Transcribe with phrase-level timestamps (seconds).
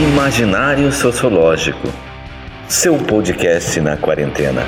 [0.00, 1.86] Imaginário Sociológico,
[2.66, 4.62] seu podcast na quarentena.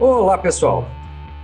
[0.00, 0.88] Olá, pessoal.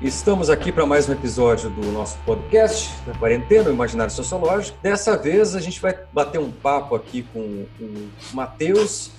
[0.01, 4.79] Estamos aqui para mais um episódio do nosso podcast da quarentena, o Imaginário Sociológico.
[4.83, 9.11] Dessa vez a gente vai bater um papo aqui com o Matheus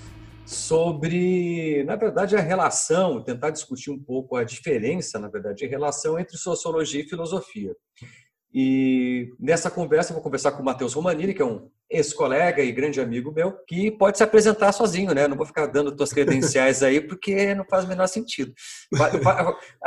[0.45, 6.19] sobre, na verdade, a relação, tentar discutir um pouco a diferença, na verdade, a relação
[6.19, 7.75] entre sociologia e filosofia.
[8.53, 13.01] E nessa conversa vou conversar com o Matheus Romanini, que é um ex-colega e grande
[13.01, 15.27] amigo meu, que pode se apresentar sozinho, né?
[15.27, 18.53] Não vou ficar dando tuas credenciais aí, porque não faz o menor sentido.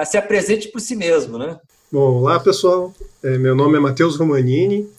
[0.04, 1.60] Se apresente por si mesmo, né?
[1.92, 2.92] Bom, olá pessoal,
[3.22, 4.90] é, meu nome é Matheus Romanini,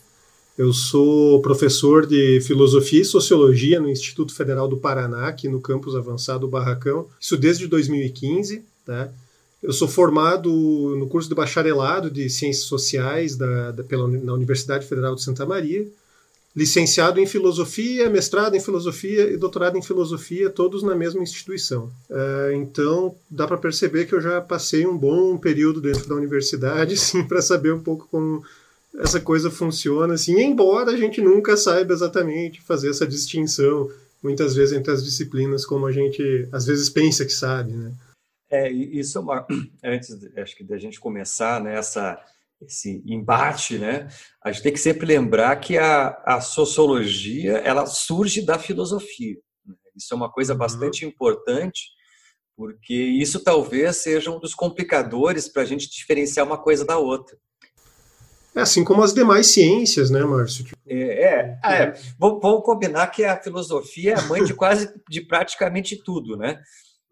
[0.58, 5.94] eu sou professor de Filosofia e Sociologia no Instituto Federal do Paraná, aqui no campus
[5.94, 9.08] avançado Barracão, isso desde 2015, tá?
[9.62, 10.50] Eu sou formado
[10.98, 15.46] no curso de bacharelado de Ciências Sociais da, da, pela, na Universidade Federal de Santa
[15.46, 15.86] Maria,
[16.56, 21.90] licenciado em Filosofia, mestrado em Filosofia e doutorado em Filosofia, todos na mesma instituição.
[22.10, 26.96] Uh, então, dá para perceber que eu já passei um bom período dentro da universidade,
[26.98, 28.42] sim, para saber um pouco como
[28.98, 33.88] essa coisa funciona, assim, embora a gente nunca saiba exatamente fazer essa distinção,
[34.22, 37.94] muitas vezes, entre as disciplinas, como a gente às vezes pensa que sabe, né?
[38.50, 39.46] É, isso é uma.
[39.84, 42.12] Antes, acho que da gente começar nessa.
[42.12, 42.18] Né,
[42.60, 44.08] esse embate, né?
[44.42, 49.36] A gente tem que sempre lembrar que a, a sociologia ela surge da filosofia.
[49.64, 49.74] Né?
[49.96, 50.58] Isso é uma coisa uhum.
[50.58, 51.90] bastante importante,
[52.56, 57.38] porque isso talvez seja um dos complicadores para a gente diferenciar uma coisa da outra.
[58.54, 60.64] É assim como as demais ciências, né, Márcio?
[60.64, 61.94] Tipo, é, é, é.
[62.18, 66.60] Vamos, vamos combinar que a filosofia é mãe de quase de praticamente tudo, né?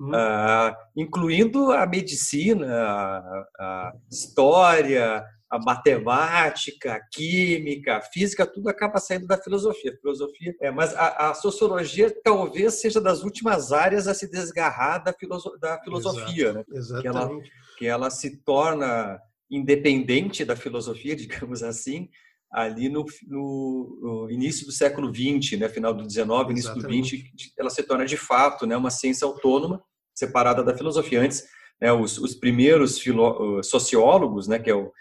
[0.01, 8.99] uh, incluindo a medicina, a, a, história, a matemática, a química, a física, tudo acaba
[8.99, 9.93] saindo da filosofia.
[9.93, 15.03] A filosofia é, mas a, a, sociologia talvez seja das últimas áreas a se desgarrar
[15.03, 16.79] da, filoso, da filosofia, Exato, né?
[16.79, 17.03] Exatamente.
[17.03, 17.31] Que ela,
[17.79, 19.19] que ela se torna
[19.51, 22.09] independente da filosofia, digamos assim,
[22.53, 27.17] ali no, no, no, início do século XX, né, final do XIX, início Exatamente.
[27.17, 29.83] do XX, ela se torna de fato né, uma ciência autônoma,
[30.15, 31.21] separada da filosofia.
[31.21, 31.45] Antes,
[31.81, 34.93] né, os, os, primeiros filo, sociólogos, né, que é o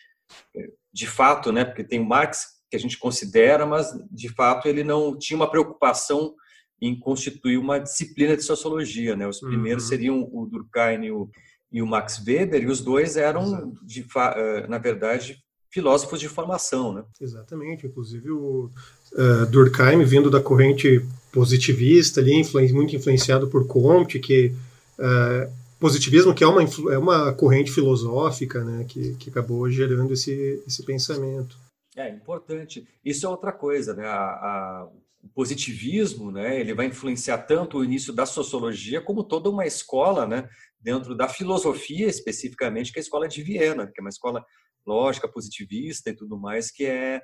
[0.91, 4.84] de fato, né, porque tem o Marx que a gente considera, mas de fato ele
[4.84, 6.34] não tinha uma preocupação
[6.81, 9.28] em constituir uma disciplina de sociologia, né?
[9.28, 9.89] Os primeiros uhum.
[9.89, 11.29] seriam o Durkheim e o,
[11.72, 15.38] e o Max Weber, e os dois eram, de, eh, na verdade,
[15.70, 16.94] filósofos de formação.
[16.94, 17.03] Né?
[17.20, 18.72] Exatamente, inclusive o
[19.14, 24.53] uh, Durkheim, vindo da corrente positivista, ali, influ muito influenciado por Comte, que
[24.98, 30.64] uh, positivismo que é uma, é uma corrente filosófica né, que, que acabou gerando esse,
[30.66, 31.58] esse pensamento.
[31.96, 32.88] É importante.
[33.03, 34.06] Isso é outra coisa, né?
[34.06, 34.88] A, a,
[35.24, 36.59] o positivismo, né?
[36.59, 40.50] Ele vai influenciar tanto o início da sociologia como toda uma escola, né?
[40.85, 44.46] Dentro da filosofia especificamente, que é a escola de Viena, que é uma escola
[44.85, 47.19] lógica, positivista e tudo mais, que é,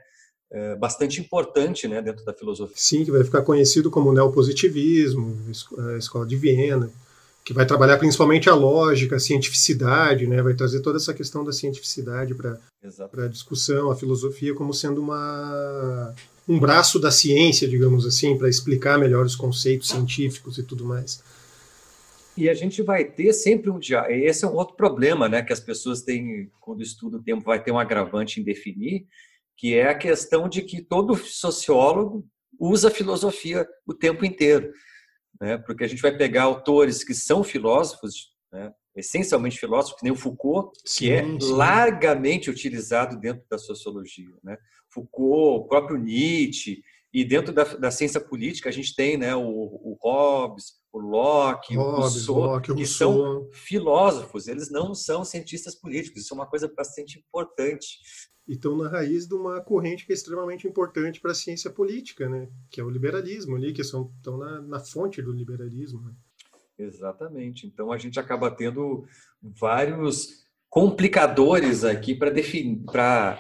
[0.52, 2.76] é bastante importante né, dentro da filosofia.
[2.76, 5.38] Sim, que vai ficar conhecido como neopositivismo,
[5.94, 6.92] a escola de Viena,
[7.46, 11.52] que vai trabalhar principalmente a lógica, a cientificidade, né, vai trazer toda essa questão da
[11.52, 12.58] cientificidade para
[13.26, 16.16] a discussão, a filosofia como sendo uma,
[16.50, 21.22] um braço da ciência, digamos assim, para explicar melhor os conceitos científicos e tudo mais.
[22.38, 24.06] E a gente vai ter sempre um dia.
[24.10, 25.42] Esse é um outro problema, né?
[25.44, 29.06] Que as pessoas têm, quando estuda o tempo, vai ter um agravante em definir,
[29.58, 32.26] que é a questão de que todo sociólogo
[32.60, 34.72] usa filosofia o tempo inteiro.
[35.40, 35.58] Né?
[35.58, 38.72] Porque a gente vai pegar autores que são filósofos, né?
[38.96, 41.38] essencialmente filósofos, que nem o Foucault, sim, que é sim.
[41.54, 44.36] largamente utilizado dentro da sociologia.
[44.44, 44.58] Né?
[44.90, 49.42] Foucault, o próprio Nietzsche, e dentro da, da ciência política a gente tem né, o,
[49.42, 55.74] o Hobbes, o Locke, Hobbes, o Rousseau, Locke, que são filósofos, eles não são cientistas
[55.74, 58.00] políticos, isso é uma coisa bastante importante.
[58.48, 62.28] E estão na raiz de uma corrente que é extremamente importante para a ciência política,
[62.28, 62.50] né?
[62.70, 66.02] que é o liberalismo ali, que são, estão na, na fonte do liberalismo.
[66.02, 66.14] Né?
[66.80, 67.68] Exatamente.
[67.68, 69.06] Então a gente acaba tendo
[69.42, 73.40] vários complicadores aqui para definir, para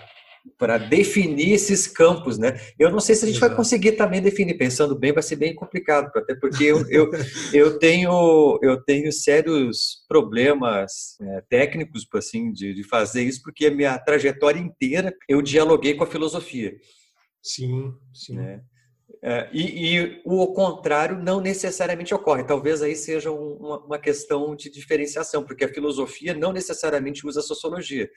[0.57, 2.59] para definir esses campos, né?
[2.77, 3.49] Eu não sei se a gente Exato.
[3.49, 7.09] vai conseguir também definir, pensando bem, vai ser bem complicado, até porque eu, eu,
[7.53, 13.71] eu, tenho, eu tenho sérios problemas é, técnicos, assim, de, de fazer isso, porque a
[13.71, 16.75] minha trajetória inteira eu dialoguei com a filosofia.
[17.41, 18.35] Sim, sim.
[18.35, 18.61] Né?
[19.23, 22.44] É, e, e, o contrário não necessariamente ocorre.
[22.44, 27.44] Talvez aí seja uma, uma, questão de diferenciação, porque a filosofia não necessariamente usa a
[27.44, 28.09] sociologia,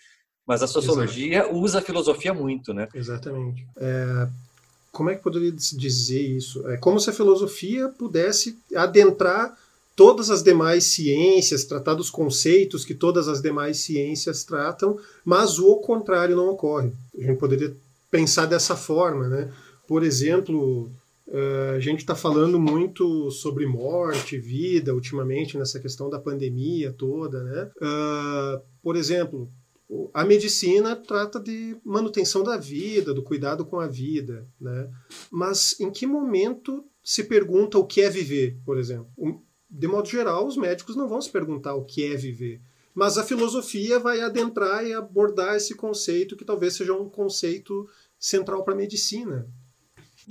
[0.47, 1.57] mas a sociologia Exato.
[1.57, 2.89] usa a filosofia muito, né?
[2.95, 3.67] Exatamente.
[3.77, 4.29] É,
[4.93, 6.69] como é que poderia dizer isso?
[6.69, 9.57] É como se a filosofia pudesse adentrar
[9.97, 15.77] todas as demais ciências, tratar dos conceitos que todas as demais ciências tratam, mas o
[15.77, 16.93] contrário não ocorre.
[17.19, 17.75] A gente poderia
[18.11, 19.53] pensar dessa forma, né?
[19.87, 20.91] Por exemplo,
[21.29, 27.43] eh, a gente está falando muito sobre morte, vida, ultimamente, nessa questão da pandemia toda.
[27.43, 27.71] Né?
[27.81, 29.49] Eh, por exemplo,
[30.13, 34.47] a medicina trata de manutenção da vida, do cuidado com a vida.
[34.61, 34.91] Né?
[35.31, 39.11] Mas em que momento se pergunta o que é viver, por exemplo?
[39.69, 42.61] De modo geral, os médicos não vão se perguntar o que é viver.
[42.95, 47.89] Mas a filosofia vai adentrar e abordar esse conceito que talvez seja um conceito
[48.19, 49.49] central para a medicina.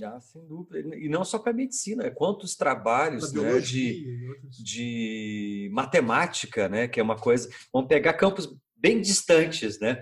[0.01, 0.95] Ah, sem dúvida.
[0.95, 6.99] E não só para a medicina, é quantos trabalhos né, de, de matemática, né, que
[6.99, 7.49] é uma coisa.
[7.71, 9.79] Vamos pegar campos bem distantes.
[9.79, 10.01] Né?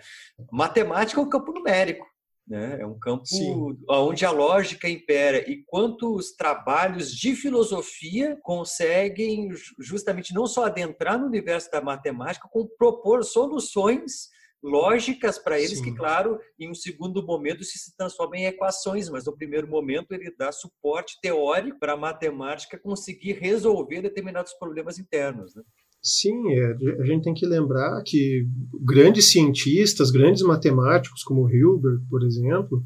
[0.52, 2.10] Matemática é um campo numérico.
[2.48, 2.82] Né?
[2.82, 3.78] É um campo Sim.
[3.88, 5.50] onde a lógica impera.
[5.50, 9.50] E quantos trabalhos de filosofia conseguem
[9.80, 14.30] justamente não só adentrar no universo da matemática, como propor soluções
[14.64, 15.86] lógicas para eles Sim.
[15.86, 20.34] que, claro, em um segundo momento se transformam em equações, mas no primeiro momento ele
[20.38, 25.56] dá suporte teórico para a matemática conseguir resolver determinados problemas internos.
[25.56, 25.64] Né?
[26.02, 28.48] Sim, é, a gente tem que lembrar que
[28.84, 32.84] grandes cientistas, grandes matemáticos, como Hilbert, por exemplo,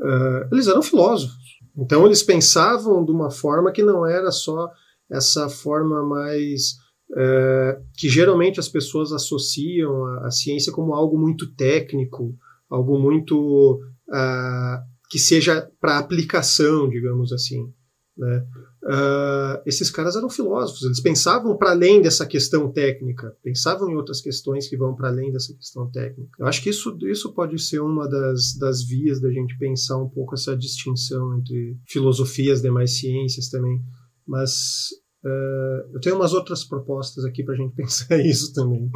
[0.00, 1.42] uh, eles eram filósofos.
[1.76, 4.70] Então eles pensavam de uma forma que não era só
[5.10, 6.76] essa forma mais
[7.16, 12.34] é, que geralmente as pessoas associam a, a, ciência como algo muito técnico,
[12.68, 17.72] algo muito uh, que seja para aplicação, digamos assim.
[18.16, 18.46] Né?
[18.84, 24.20] Uh, esses caras eram filósofos, eles pensavam para além dessa questão técnica, pensavam em outras
[24.20, 26.30] questões que vão para além dessa questão técnica.
[26.38, 30.08] Eu acho que isso, isso pode ser uma das, das vias da gente pensar um
[30.08, 33.82] pouco essa distinção entre filosofia e as demais ciências também.
[34.26, 34.90] Mas
[35.24, 38.90] Uh, eu tenho umas outras propostas aqui para a gente pensar isso também.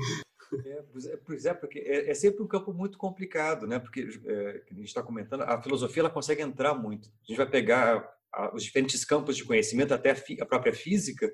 [0.67, 0.83] É,
[1.25, 3.79] pois é, porque é, é, sempre um campo muito complicado, né?
[3.79, 7.09] Porque é, a gente está comentando, a filosofia ela consegue entrar muito.
[7.09, 8.07] A gente vai pegar
[8.55, 11.31] os diferentes campos de conhecimento, até a, própria física,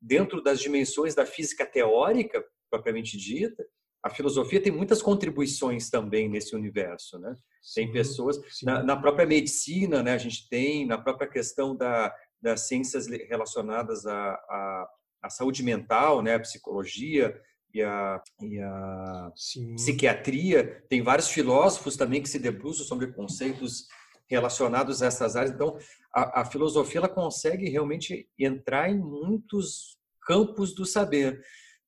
[0.00, 3.64] dentro das dimensões da física teórica propriamente dita.
[4.02, 7.34] A filosofia tem muitas contribuições também nesse universo, né?
[7.74, 10.12] Tem pessoas na, na própria medicina, né?
[10.12, 14.88] A gente tem na própria questão da das ciências relacionadas à, à,
[15.22, 17.38] à saúde mental, né, a psicologia
[17.72, 19.32] e a, e a
[19.74, 20.84] psiquiatria.
[20.88, 23.86] Tem vários filósofos também que se debruçam sobre conceitos
[24.28, 25.54] relacionados a essas áreas.
[25.54, 25.78] Então,
[26.14, 31.40] a, a filosofia ela consegue realmente entrar em muitos campos do saber.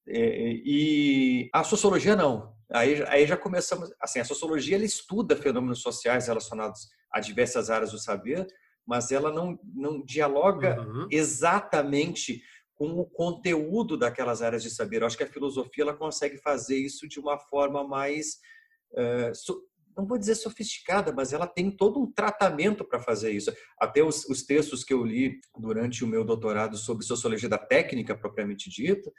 [0.06, 2.54] É, e a sociologia não.
[2.70, 3.92] Aí, aí já começamos.
[4.00, 8.46] Assim, a sociologia ela estuda fenômenos sociais relacionados a diversas áreas do saber,
[8.86, 11.08] mas ela não, não dialoga uhum.
[11.10, 12.42] exatamente
[12.74, 15.02] com o conteúdo daquelas áreas de saber.
[15.02, 18.38] Eu acho que a filosofia ela consegue fazer isso de uma forma mais,
[18.92, 19.34] uh,
[19.98, 23.52] não vou dizer sofisticada, mas ela tem todo um tratamento para fazer isso.
[23.78, 28.16] Até os, os, textos que eu li durante o meu doutorado sobre sociologia da técnica
[28.16, 29.10] propriamente dita,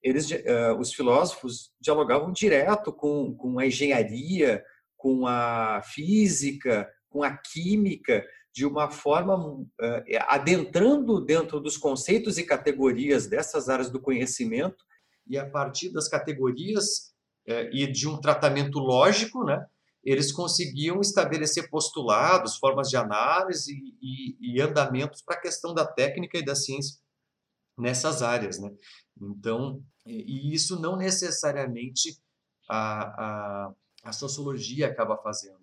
[0.00, 4.64] eles, uh, os filósofos dialogavam direto com, com a engenharia,
[4.96, 12.44] com a física, com a química, de uma forma eh, adentrando dentro dos conceitos e
[12.44, 14.84] categorias dessas áreas do conhecimento
[15.28, 17.12] e a partir das categorias
[17.46, 19.64] eh, e de um tratamento lógico, né,
[20.04, 26.38] eles conseguiam estabelecer postulados, formas de análise e, e, andamentos para a questão da técnica
[26.38, 26.98] e da ciência
[27.76, 28.70] nessas áreas, né?
[29.20, 32.18] Então, e isso não necessariamente
[32.68, 33.74] a, a,
[34.04, 35.58] a sociologia acaba fazendo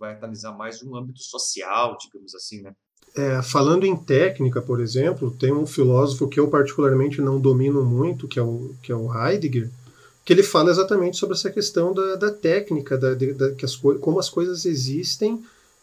[0.00, 2.74] vai analisar mais um âmbito social, digamos assim, né?
[3.16, 8.26] É, falando em técnica, por exemplo, tem um filósofo que eu particularmente não domino muito,
[8.26, 9.70] que é o, que é o Heidegger,
[10.30, 14.20] que ele fala exatamente sobre essa questão da, da técnica, da, da, que as, como
[14.20, 15.42] as coisas existem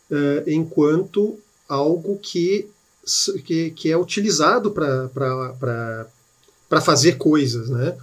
[0.09, 1.37] é, enquanto
[1.67, 2.65] algo que,
[3.43, 6.07] que, que é utilizado para
[6.81, 7.97] fazer coisas, né?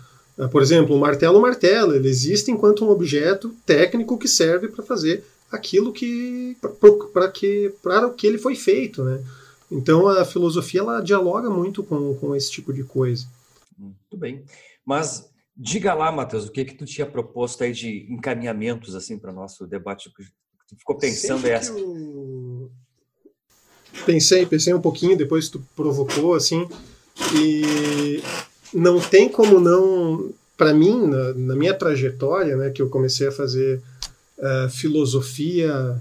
[0.52, 4.84] Por exemplo, o martelo, o martelo, ele existe enquanto um objeto técnico que serve para
[4.84, 6.58] fazer aquilo que
[7.10, 9.24] para que para o que ele foi feito, né?
[9.70, 13.24] Então a filosofia ela dialoga muito com, com esse tipo de coisa.
[13.78, 14.44] Muito bem.
[14.84, 19.30] Mas diga lá, Matheus, o que que tu tinha proposto aí de encaminhamentos assim para
[19.30, 20.11] o nosso debate?
[20.68, 21.73] Tu ficou pensando essa?
[21.73, 22.70] O...
[24.04, 26.66] pensei, pensei um pouquinho, depois tu provocou, assim,
[27.34, 28.23] e
[28.73, 33.32] não tem como não, para mim, na, na, minha trajetória, né, que eu comecei a
[33.32, 33.80] fazer
[34.38, 36.00] uh, filosofia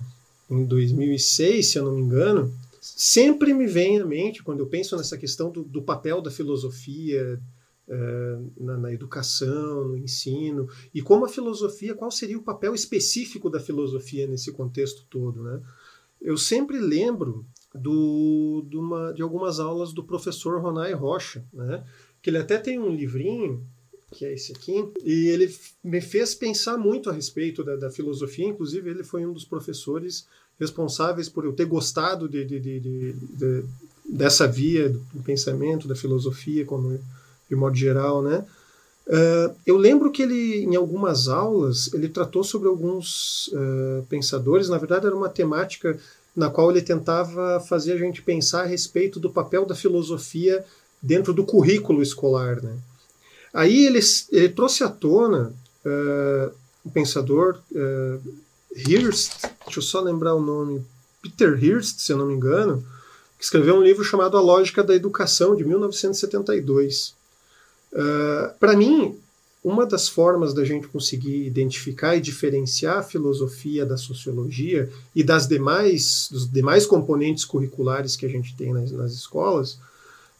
[0.49, 4.97] em 2006, se eu não me engano, sempre me vem à mente, quando eu penso
[4.97, 7.39] nessa questão do, do papel da filosofia
[8.57, 13.59] na, na, educação, no ensino, e como a filosofia, qual seria o papel específico da
[13.59, 15.61] filosofia nesse contexto todo, né?
[16.21, 21.83] Eu sempre lembro do, de, uma, de algumas aulas do professor Ronai Rocha, né?
[22.21, 23.61] que ele até tem um livrinho
[24.13, 28.45] que é esse aqui, e ele me fez pensar muito a respeito da, da, filosofia,
[28.45, 30.27] inclusive ele foi um dos professores
[30.59, 33.65] responsáveis por eu ter gostado de, de
[34.05, 36.99] dessa via do pensamento, da filosofia, como,
[37.53, 38.45] de modo geral, né?
[39.05, 44.77] Uh, eu lembro que ele, em algumas aulas, ele tratou sobre alguns uh, pensadores, na
[44.77, 45.99] verdade era uma temática
[46.35, 50.65] na qual ele tentava fazer a gente pensar a respeito do papel da filosofia
[51.01, 52.61] dentro do currículo escolar.
[52.63, 52.75] Né?
[53.53, 53.99] Aí ele,
[54.31, 55.53] ele trouxe à tona
[55.85, 56.51] uh,
[56.85, 58.21] um pensador, uh,
[58.75, 60.83] Hirst, deixa eu só lembrar o nome,
[61.21, 62.83] Peter Hirst, se eu não me engano,
[63.37, 67.13] que escreveu um livro chamado A Lógica da Educação, de 1972.
[67.93, 69.15] Uh, Para mim,
[69.63, 75.47] uma das formas da gente conseguir identificar e diferenciar a filosofia da sociologia e das
[75.47, 79.77] demais, dos demais componentes curriculares que a gente tem nas, nas escolas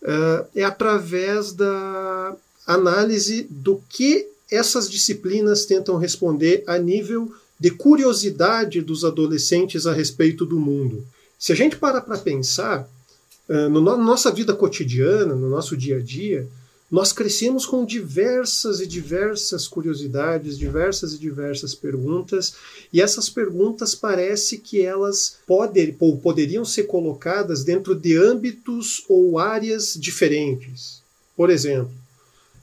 [0.02, 2.36] uh, é através da
[2.68, 10.46] análise do que essas disciplinas tentam responder a nível de curiosidade dos adolescentes a respeito
[10.46, 11.06] do mundo.
[11.40, 12.90] Se a gente para para pensar,
[13.48, 16.46] uh, no, na nossa vida cotidiana, no nosso dia a dia,
[16.94, 22.54] nós crescemos com diversas e diversas curiosidades, diversas e diversas perguntas,
[22.94, 29.40] e essas perguntas parece que elas poder, ou poderiam ser colocadas dentro de âmbitos ou
[29.40, 31.02] áreas diferentes.
[31.36, 31.90] Por exemplo,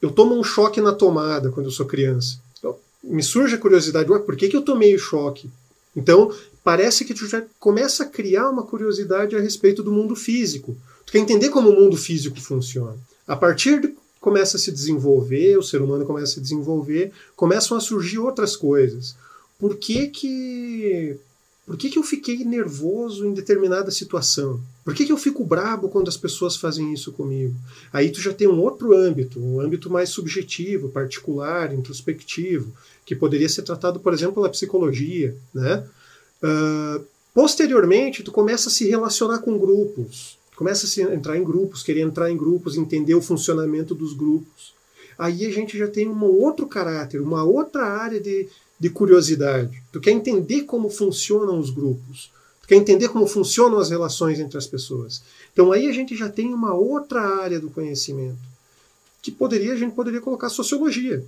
[0.01, 2.39] eu tomo um choque na tomada quando eu sou criança.
[2.57, 5.51] Então, me surge a curiosidade, ué, por que, que eu tomei o choque?
[5.97, 6.33] Então,
[6.63, 10.77] parece que tu já começa a criar uma curiosidade a respeito do mundo físico.
[11.05, 12.97] Tu quer entender como o mundo físico funciona.
[13.27, 17.77] A partir de começa a se desenvolver, o ser humano começa a se desenvolver, começam
[17.77, 19.17] a surgir outras coisas.
[19.59, 21.17] Por que que,
[21.67, 24.61] por que, que eu fiquei nervoso em determinada situação?
[24.85, 27.55] Por que, que eu fico brabo quando as pessoas fazem isso comigo?
[27.93, 32.73] Aí tu já tem um outro âmbito, um âmbito mais subjetivo, particular, introspectivo,
[33.07, 35.87] que poderia ser tratado, por exemplo, pela psicologia, né?
[36.43, 42.03] Uh, posteriormente, tu começa a se relacionar com grupos começa a entrar em grupos, querer
[42.03, 44.75] entrar em grupos, entender o funcionamento dos grupos.
[45.19, 48.47] Aí a gente já tem um outro caráter, uma outra área de,
[48.79, 49.83] de curiosidade.
[49.91, 54.59] Tu quer entender como funcionam os grupos, tu quer entender como funcionam as relações entre
[54.59, 55.23] as pessoas.
[55.51, 58.37] Então aí a gente já tem uma outra área do conhecimento
[59.23, 61.25] que poderia a gente poderia colocar sociologia,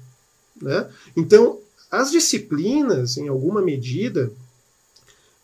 [0.61, 0.91] né?
[1.17, 1.59] Então
[1.91, 4.31] as disciplinas, em alguma medida,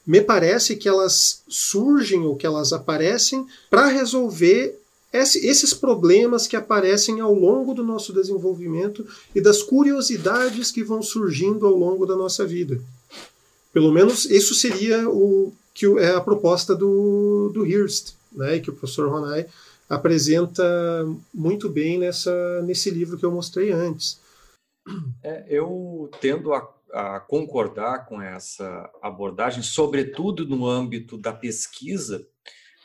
[0.09, 4.81] me parece que elas surgem ou que elas aparecem para resolver
[5.13, 11.67] esses problemas que aparecem ao longo do nosso desenvolvimento e das curiosidades que vão surgindo
[11.67, 12.81] ao longo da nossa vida.
[13.71, 18.73] Pelo menos isso seria o que é a proposta do, do Hirst, né, que o
[18.73, 19.47] professor Ronay
[19.91, 20.65] apresenta
[21.35, 24.19] muito bem nessa, nesse livro que eu mostrei antes.
[25.23, 32.27] É, eu tendo a a concordar com essa abordagem, sobretudo no âmbito da pesquisa,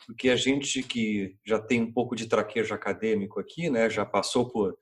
[0.06, 4.50] porque a gente que já tem um pouco de traquejo acadêmico aqui, né, já passou
[4.50, 4.76] por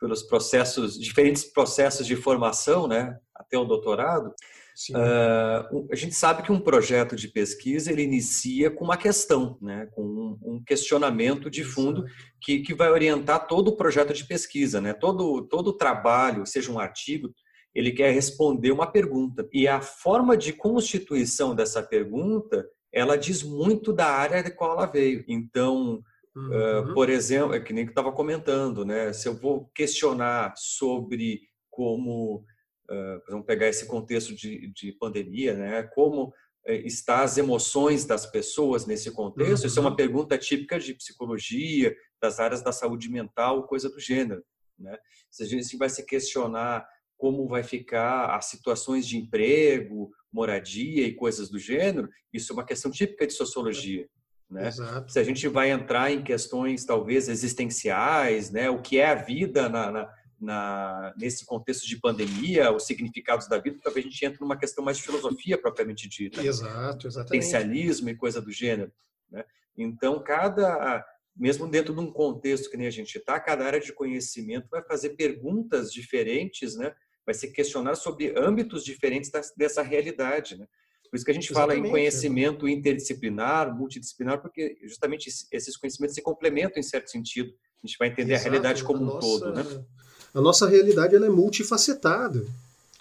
[0.00, 6.52] pelos processos, diferentes processos de formação, né, até o doutorado, uh, a gente sabe que
[6.52, 11.64] um projeto de pesquisa ele inicia com uma questão, né, com um, um questionamento de
[11.64, 12.04] fundo
[12.40, 16.70] que, que vai orientar todo o projeto de pesquisa, né, todo todo o trabalho, seja
[16.70, 17.34] um artigo,
[17.78, 19.48] ele quer responder uma pergunta.
[19.52, 24.86] E a forma de constituição dessa pergunta, ela diz muito da área de qual ela
[24.86, 25.24] veio.
[25.28, 26.02] Então,
[26.34, 26.90] uhum.
[26.90, 29.12] uh, por exemplo, é que nem que estava comentando, né?
[29.12, 32.44] Se eu vou questionar sobre como,
[32.90, 35.84] uh, vamos pegar esse contexto de, de pandemia, né?
[35.94, 39.62] Como uh, está as emoções das pessoas nesse contexto?
[39.62, 39.66] Uhum.
[39.68, 39.96] Isso é uma uhum.
[39.96, 44.42] pergunta típica de psicologia, das áreas da saúde mental, coisa do gênero,
[44.76, 44.98] né?
[45.30, 46.84] Se a gente vai se questionar
[47.18, 52.64] como vai ficar as situações de emprego, moradia e coisas do gênero, isso é uma
[52.64, 54.08] questão típica de sociologia.
[54.48, 54.70] Né?
[55.08, 58.70] Se a gente vai entrar em questões talvez existenciais, né?
[58.70, 63.58] o que é a vida na, na, na, nesse contexto de pandemia, os significados da
[63.58, 66.40] vida, talvez a gente entre numa questão mais de filosofia propriamente dita.
[66.42, 67.44] Exato, exatamente.
[67.44, 68.92] Potencialismo e coisa do gênero.
[69.30, 69.44] Né?
[69.76, 71.04] Então, cada,
[71.36, 74.82] mesmo dentro de um contexto que nem a gente está, cada área de conhecimento vai
[74.82, 76.94] fazer perguntas diferentes, né?
[77.28, 80.56] Vai se questionar sobre âmbitos diferentes dessa realidade.
[80.56, 80.66] Né?
[81.10, 86.14] Por isso que a gente Exatamente, fala em conhecimento interdisciplinar, multidisciplinar, porque justamente esses conhecimentos
[86.14, 87.52] se complementam em certo sentido.
[87.84, 88.48] A gente vai entender Exato.
[88.48, 89.52] a realidade como a um nossa, todo.
[89.52, 89.84] Né?
[90.32, 92.46] A nossa realidade ela é multifacetada.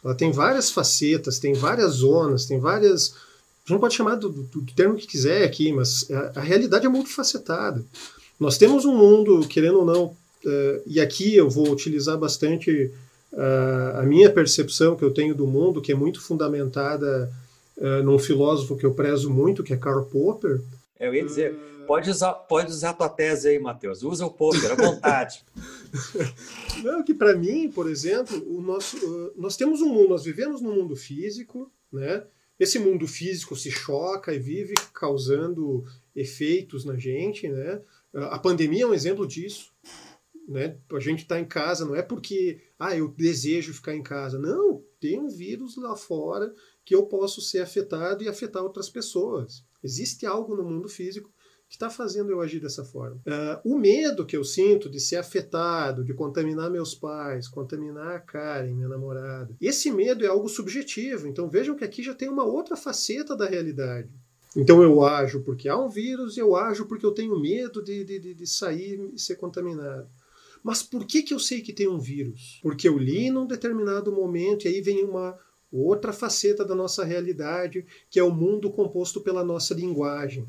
[0.03, 3.12] Ela tem várias facetas, tem várias zonas, tem várias.
[3.12, 6.41] A gente não pode chamar do, do, do termo que quiser aqui, mas a, a,
[6.41, 7.81] realidade é multifacetada.
[8.38, 12.91] Nós temos um mundo, querendo ou não, uh, e aqui eu vou utilizar bastante
[13.34, 17.31] a minha percepção que eu tenho do mundo, que é muito fundamentada
[17.77, 20.62] uh, num filósofo que eu prezo muito, que é Karl Popper.
[21.00, 21.55] Eu ia dizer,
[21.86, 24.03] pode usar, pode usar a tua tese aí, Matheus.
[24.03, 25.43] Usa o Popper, à vontade.
[26.84, 30.62] Não, que para mim, por exemplo, o nosso, uh, nós temos um mundo, nós vivemos
[30.62, 32.24] num mundo físico, né?
[32.60, 37.79] Esse mundo físico se choca e vive causando efeitos na gente, né?
[38.13, 39.72] A pandemia é um exemplo disso.
[40.47, 40.77] Né?
[40.93, 44.39] A gente está em casa, não é porque ah, eu desejo ficar em casa.
[44.39, 46.53] Não, tem um vírus lá fora
[46.85, 49.65] que eu posso ser afetado e afetar outras pessoas.
[49.83, 51.29] Existe algo no mundo físico
[51.67, 53.17] que está fazendo eu agir dessa forma.
[53.27, 58.19] Uh, o medo que eu sinto de ser afetado, de contaminar meus pais, contaminar a
[58.21, 61.27] Karen, minha namorada, esse medo é algo subjetivo.
[61.27, 64.09] Então vejam que aqui já tem uma outra faceta da realidade.
[64.55, 68.33] Então eu ajo porque há um vírus, eu ajo porque eu tenho medo de, de,
[68.33, 70.07] de sair e ser contaminado.
[70.67, 72.59] Mas por que, que eu sei que tem um vírus?
[72.62, 75.39] Porque eu li num determinado momento e aí vem uma
[75.71, 80.45] outra faceta da nossa realidade, que é o mundo composto pela nossa linguagem.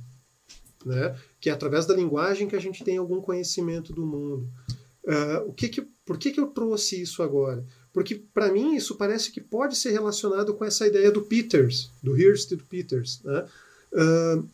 [0.85, 1.17] Né?
[1.41, 4.51] Que é através da linguagem que a gente tem algum conhecimento do mundo.
[5.05, 7.65] Uh, o que que, por que, que eu trouxe isso agora?
[7.93, 12.21] Porque, para mim, isso parece que pode ser relacionado com essa ideia do Peters, do
[12.21, 13.23] Hearst e do Peters.
[13.23, 13.47] Né?
[13.93, 14.49] Uh,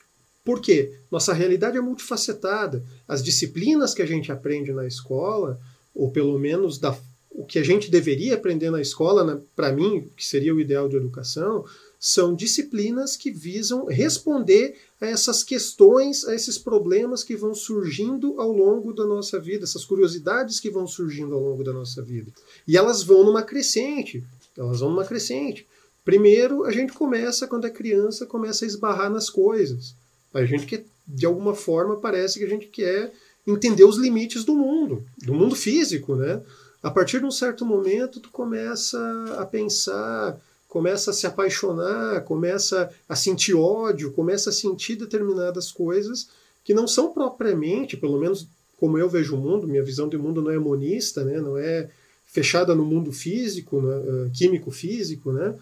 [0.44, 0.92] por quê?
[1.10, 2.84] Nossa realidade é multifacetada.
[3.08, 5.58] As disciplinas que a gente aprende na escola,
[5.94, 6.96] ou pelo menos da,
[7.30, 10.86] o que a gente deveria aprender na escola, né, para mim, que seria o ideal
[10.88, 11.64] de educação,
[11.98, 18.52] são disciplinas que visam responder a essas questões, a esses problemas que vão surgindo ao
[18.52, 22.30] longo da nossa vida, essas curiosidades que vão surgindo ao longo da nossa vida.
[22.68, 24.22] E elas vão numa crescente,
[24.54, 25.66] elas vão numa crescente.
[26.04, 29.94] Primeiro, a gente começa, quando é criança, começa a esbarrar nas coisas.
[30.34, 33.12] A gente que, de alguma forma, parece que a gente quer
[33.46, 36.42] entender os limites do mundo, do mundo físico, né?
[36.82, 38.98] A partir de um certo momento, tu começa
[39.38, 46.28] a pensar, começa a se apaixonar, começa a sentir ódio, começa a sentir determinadas coisas
[46.64, 50.42] que não são propriamente, pelo menos como eu vejo o mundo, minha visão de mundo
[50.42, 51.40] não é monista, né?
[51.40, 51.88] Não é
[52.26, 54.30] fechada no mundo físico, né?
[54.34, 55.54] químico físico, né?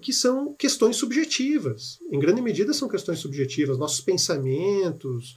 [0.00, 1.98] Que são questões subjetivas.
[2.10, 5.36] Em grande medida são questões subjetivas, nossos pensamentos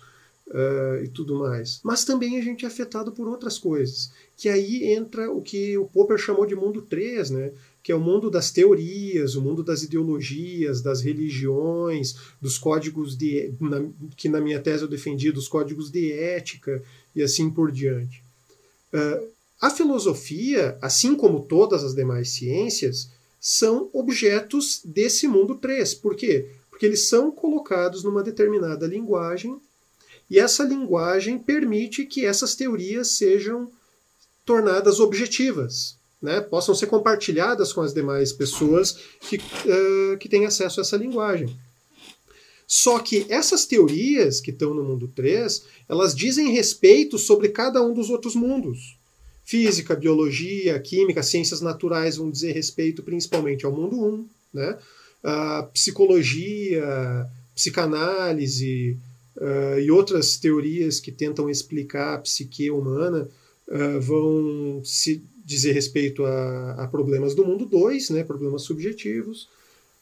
[0.49, 1.79] uh, e tudo mais.
[1.83, 4.11] Mas também a gente é afetado por outras coisas.
[4.37, 7.51] Que aí entra o que o Popper chamou de mundo 3, né?
[7.81, 13.53] que é o mundo das teorias, o mundo das ideologias, das religiões, dos códigos de
[13.59, 13.85] na,
[14.15, 16.83] que na minha tese eu defendi, dos códigos de ética
[17.15, 18.21] e assim por diante.
[18.93, 19.27] Uh,
[19.61, 23.09] a filosofia, assim como todas as demais ciências,
[23.39, 25.93] são objetos desse mundo 3.
[25.95, 26.49] Por quê?
[26.69, 29.59] Porque eles são colocados numa determinada linguagem
[30.29, 33.71] e essa linguagem permite que essas teorias sejam
[34.45, 36.41] tornadas objetivas, né?
[36.41, 41.55] possam ser compartilhadas com as demais pessoas que, uh, que têm acesso a essa linguagem.
[42.67, 47.95] Só que essas teorias que estão no mundo 3, elas dizem respeito sobre cada um
[47.95, 48.98] dos outros mundos.
[49.49, 54.77] Física, biologia, química, ciências naturais vão dizer respeito principalmente ao mundo 1, né?
[55.23, 58.95] A psicologia, psicanálise
[59.37, 63.27] uh, e outras teorias que tentam explicar a psique humana
[63.69, 68.23] uh, vão se dizer respeito a, a, problemas do mundo 2, né?
[68.23, 69.49] problemas subjetivos.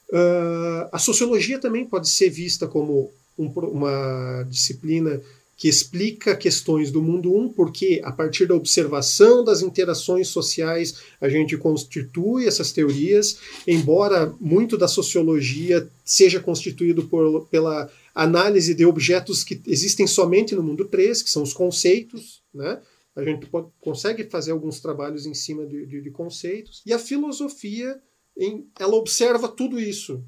[0.09, 5.21] Uh, a sociologia também pode ser vista como um, uma disciplina
[5.57, 11.01] que explica questões do mundo 1, um, porque a partir da observação das interações sociais
[11.19, 18.85] a gente constitui essas teorias, embora muito da sociologia seja constituído por, pela análise de
[18.85, 22.79] objetos que existem somente no mundo 3, que são os conceitos, né?
[23.15, 26.83] A gente pode, consegue fazer alguns trabalhos em cima de, de, de conceitos.
[26.85, 27.99] E a filosofia,
[28.37, 30.23] em, ela observa tudo isso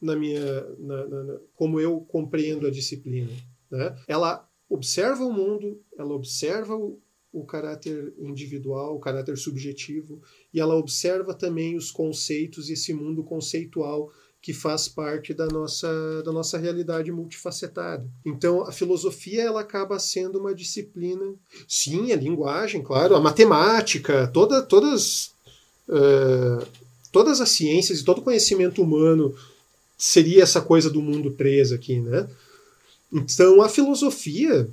[0.00, 3.30] na minha, na, na, como eu compreendo a disciplina.
[3.70, 3.96] Né?
[4.08, 6.98] Ela observa o mundo, ela observa o,
[7.32, 10.20] o caráter individual, o caráter subjetivo,
[10.52, 16.32] e ela observa também os conceitos, esse mundo conceitual que faz parte da nossa, da
[16.32, 18.04] nossa realidade multifacetada.
[18.24, 21.34] Então, a filosofia ela acaba sendo uma disciplina,
[21.68, 25.32] sim, a linguagem, claro, a matemática, toda, todas,
[25.88, 26.66] uh,
[27.12, 29.32] todas as ciências e todo o conhecimento humano
[29.96, 32.28] seria essa coisa do mundo 3 aqui, né?
[33.12, 34.68] Então, a filosofia,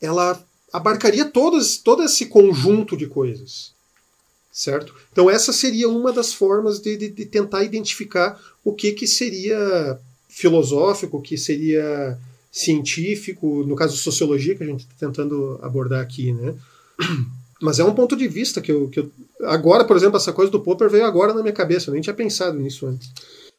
[0.00, 3.72] ela abarcaria todas, todo esse conjunto de coisas
[4.52, 4.94] certo?
[5.12, 9.98] Então essa seria uma das formas de, de, de, tentar identificar o que, que seria
[10.28, 12.18] filosófico, o que seria
[12.52, 16.54] científico, no caso sociologia que a gente está tentando abordar aqui, né?
[17.62, 19.10] Mas é um ponto de vista que eu, que eu,
[19.42, 22.14] agora, por exemplo, essa coisa do Popper veio agora na minha cabeça, eu nem tinha
[22.14, 23.10] pensado nisso antes.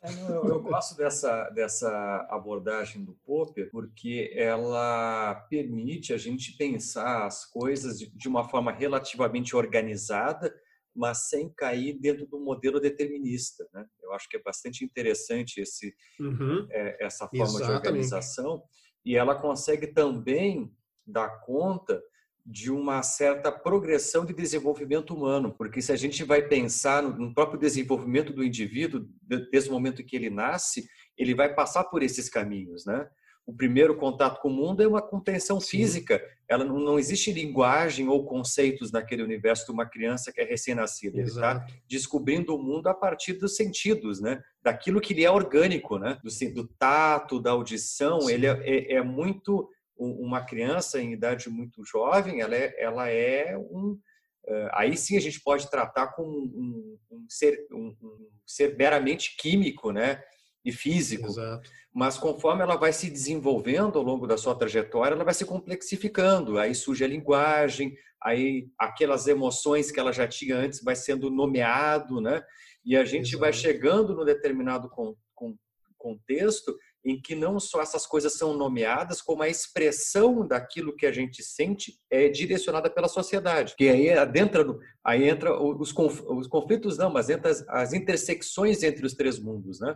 [0.03, 7.45] Eu, eu, gosto dessa, dessa abordagem do Popper porque ela permite a gente pensar as
[7.45, 10.51] coisas de, de uma forma relativamente organizada
[10.95, 13.67] mas sem cair dentro do modelo determinista.
[13.73, 13.85] Né?
[14.03, 16.67] Eu acho que é bastante interessante esse, uhum.
[16.69, 17.67] é, essa forma Exatamente.
[17.67, 18.63] de organização
[19.05, 20.71] e ela consegue também
[21.05, 22.01] dar conta
[22.45, 27.59] de uma certa progressão de desenvolvimento humano, porque se a gente vai pensar no próprio
[27.59, 29.07] desenvolvimento do indivíduo,
[29.51, 33.07] desde o momento que ele nasce, ele vai passar por esses caminhos, né?
[33.45, 35.77] o primeiro contato com o mundo é uma contenção Sim.
[35.77, 36.21] física.
[36.47, 41.17] Ela não, não, existe linguagem ou conceitos naquele universo de uma criança que é recém-nascida.
[41.17, 44.41] Ele está descobrindo o mundo a partir dos sentidos, né?
[44.61, 46.19] Daquilo que lhe é orgânico, né?
[46.23, 48.21] Do, do tato, da audição.
[48.21, 48.33] Sim.
[48.33, 52.41] Ele é, é, é, muito uma criança em idade muito jovem.
[52.41, 53.99] Ela é, ela é um
[54.43, 59.37] Uh, aí sim a gente pode tratar como um, um, ser, um, um, ser meramente
[59.37, 60.19] químico, né?
[60.63, 61.27] e físico.
[61.27, 61.69] Exato.
[61.93, 66.57] Mas conforme ela vai se desenvolvendo ao longo da sua trajetória, ela vai se complexificando.
[66.57, 72.21] Aí surge a linguagem, aí aquelas emoções que ela já tinha antes vai sendo nomeado,
[72.21, 72.41] né?
[72.85, 73.39] E a gente Exato.
[73.39, 75.55] vai chegando no determinado con, con,
[75.97, 81.11] contexto em que não só essas coisas são nomeadas, como a expressão daquilo que a
[81.11, 83.75] gente sente é direcionada pela sociedade.
[83.75, 84.63] Que aí adentra,
[85.03, 89.79] aí entra os, os conflitos não, mas entra as, as intersecções entre os três mundos,
[89.79, 89.95] né?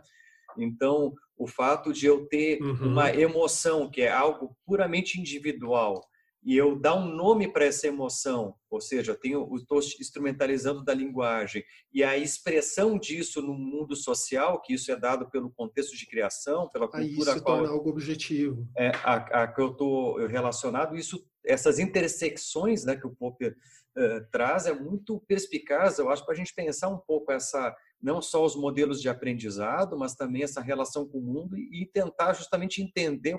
[0.57, 2.87] Então, o fato de eu ter uhum.
[2.87, 6.01] uma emoção que é algo puramente individual
[6.45, 10.93] e eu dar um nome para essa emoção, ou seja, eu tenho, estou instrumentalizando da
[10.93, 16.05] linguagem e a expressão disso no mundo social, que isso é dado pelo contexto de
[16.05, 18.67] criação, pela cultura Aí isso torna algo objetivo.
[18.77, 23.55] É a, a que eu estou relacionado, isso, essas intersecções, né, que o Popper
[23.97, 28.21] uh, traz é muito perspicaz, eu acho, para a gente pensar um pouco essa não
[28.21, 32.84] só os modelos de aprendizado, mas também essa relação com o mundo e tentar justamente
[32.84, 33.36] entender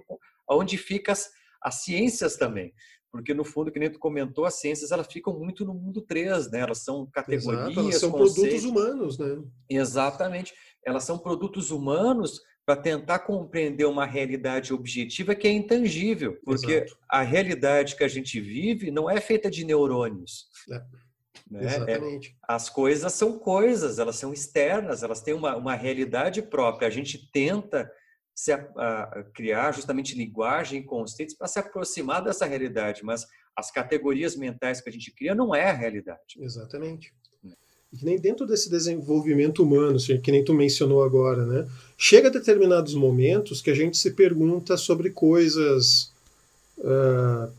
[0.49, 1.31] aonde ficam as,
[1.67, 2.73] as ciências também.
[3.11, 6.51] Porque, no fundo, que nem tu comentou, as ciências elas ficam muito no mundo 3,
[6.51, 6.61] né?
[6.61, 8.35] Elas são categorias, Exato, elas são conceitos.
[8.35, 9.43] produtos humanos, né?
[9.69, 10.55] Exatamente.
[10.85, 16.39] Elas são produtos humanos para tentar compreender uma realidade objetiva que é intangível.
[16.45, 16.99] Porque Exato.
[17.09, 20.49] a realidade que a gente vive não é feita de neurônios.
[20.71, 20.83] É
[21.51, 21.63] né?
[21.63, 22.29] É, Exatamente.
[22.29, 26.89] É, as coisas são coisas, elas são externas, elas têm uma, uma realidade própria.
[26.89, 27.91] A gente tenta
[28.37, 28.53] se
[29.33, 34.93] criar justamente linguagem, conceitos para se aproximar dessa realidade, mas as categorias mentais que a
[34.93, 36.37] gente cria não é a realidade.
[36.39, 37.15] Exatamente.
[37.91, 41.67] E que nem dentro desse desenvolvimento humano, que nem tu mencionou agora, né?
[41.97, 46.13] Chega a determinados momentos que a gente se pergunta sobre coisas.
[46.77, 47.51] Uh,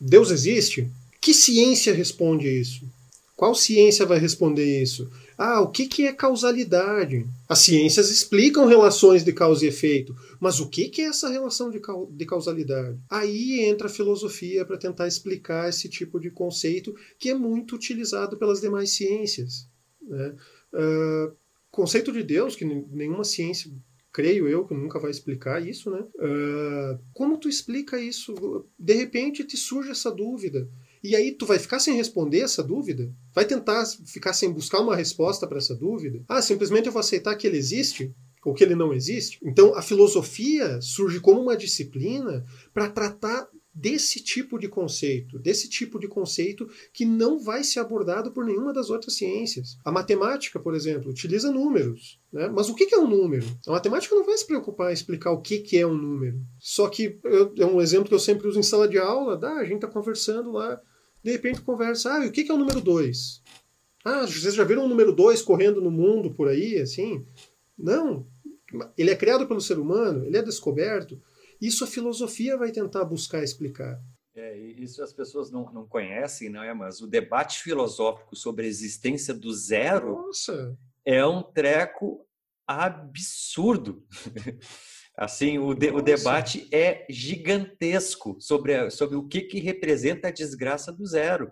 [0.00, 0.90] Deus existe?
[1.20, 2.88] Que ciência responde isso?
[3.36, 5.10] Qual ciência vai responder isso?
[5.38, 7.26] Ah, o que, que é causalidade?
[7.48, 11.70] As ciências explicam relações de causa e efeito, mas o que, que é essa relação
[11.70, 12.98] de, de causalidade?
[13.10, 18.36] Aí entra a filosofia para tentar explicar esse tipo de conceito que é muito utilizado
[18.36, 19.68] pelas demais ciências.
[20.00, 20.34] Né?
[20.72, 21.36] Uh,
[21.70, 23.70] conceito de Deus, que nenhuma ciência
[24.16, 26.02] creio eu que nunca vai explicar isso, né?
[26.14, 28.64] Uh, como tu explica isso?
[28.78, 30.66] De repente te surge essa dúvida.
[31.06, 33.08] E aí tu vai ficar sem responder essa dúvida?
[33.32, 36.24] Vai tentar ficar sem buscar uma resposta para essa dúvida?
[36.26, 38.12] Ah, simplesmente eu vou aceitar que ele existe?
[38.44, 39.38] Ou que ele não existe?
[39.44, 45.98] Então a filosofia surge como uma disciplina para tratar desse tipo de conceito, desse tipo
[45.98, 49.76] de conceito que não vai ser abordado por nenhuma das outras ciências.
[49.84, 52.18] A matemática, por exemplo, utiliza números.
[52.32, 52.48] Né?
[52.48, 53.46] Mas o que é um número?
[53.66, 56.40] A matemática não vai se preocupar em explicar o que é um número.
[56.58, 57.20] Só que
[57.58, 59.38] é um exemplo que eu sempre uso em sala de aula.
[59.42, 60.80] Ah, a gente está conversando lá,
[61.26, 63.42] de repente conversa, ah, o que é o número 2?
[64.04, 67.26] Ah, vocês já viram o número 2 correndo no mundo por aí, assim?
[67.76, 68.24] Não.
[68.96, 71.20] Ele é criado pelo ser humano, ele é descoberto.
[71.60, 74.00] Isso a filosofia vai tentar buscar explicar.
[74.36, 76.72] É, isso as pessoas não, não conhecem, não é?
[76.72, 80.78] Mas o debate filosófico sobre a existência do zero Nossa.
[81.04, 82.24] é um treco
[82.64, 84.06] absurdo.
[85.16, 90.92] Assim, o, de, o debate é gigantesco sobre, sobre o que, que representa a desgraça
[90.92, 91.50] do zero.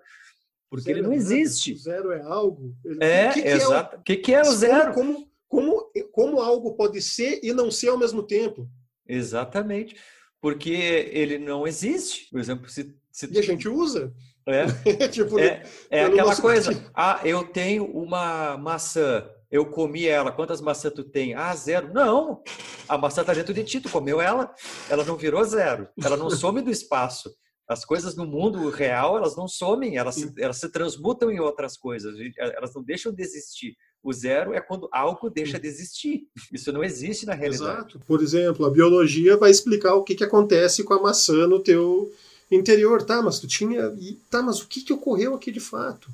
[0.68, 1.72] Porque zero ele não é existe.
[1.72, 2.76] O zero é algo.
[3.00, 3.96] É, que que exato.
[3.96, 4.92] É o que, que é o zero?
[4.92, 8.68] Como, como, como algo pode ser e não ser ao mesmo tempo.
[9.08, 9.96] Exatamente.
[10.40, 10.72] Porque
[11.12, 12.28] ele não existe.
[12.30, 12.94] Por exemplo, se.
[13.10, 14.12] se e a gente usa.
[14.46, 14.66] É,
[15.08, 16.70] tipo, é, é aquela coisa.
[16.94, 20.32] Ah, eu tenho uma maçã eu comi ela.
[20.32, 21.32] Quantas maçãs tu tem?
[21.32, 21.94] Ah, zero.
[21.94, 22.42] Não,
[22.88, 24.52] a maçã está dentro de ti, tu comeu ela,
[24.90, 25.86] ela não virou zero.
[26.02, 27.32] Ela não some do espaço.
[27.68, 31.76] As coisas no mundo real, elas não somem, elas se, elas se transmutam em outras
[31.76, 32.16] coisas.
[32.36, 33.76] Elas não deixam de existir.
[34.02, 36.24] O zero é quando algo deixa de existir.
[36.52, 37.92] Isso não existe na realidade.
[37.92, 38.00] Exato.
[38.08, 42.12] Por exemplo, a biologia vai explicar o que, que acontece com a maçã no teu
[42.50, 43.04] interior.
[43.04, 43.96] Tá, mas tu tinha...
[44.28, 46.10] Tá, mas o que, que ocorreu aqui de fato?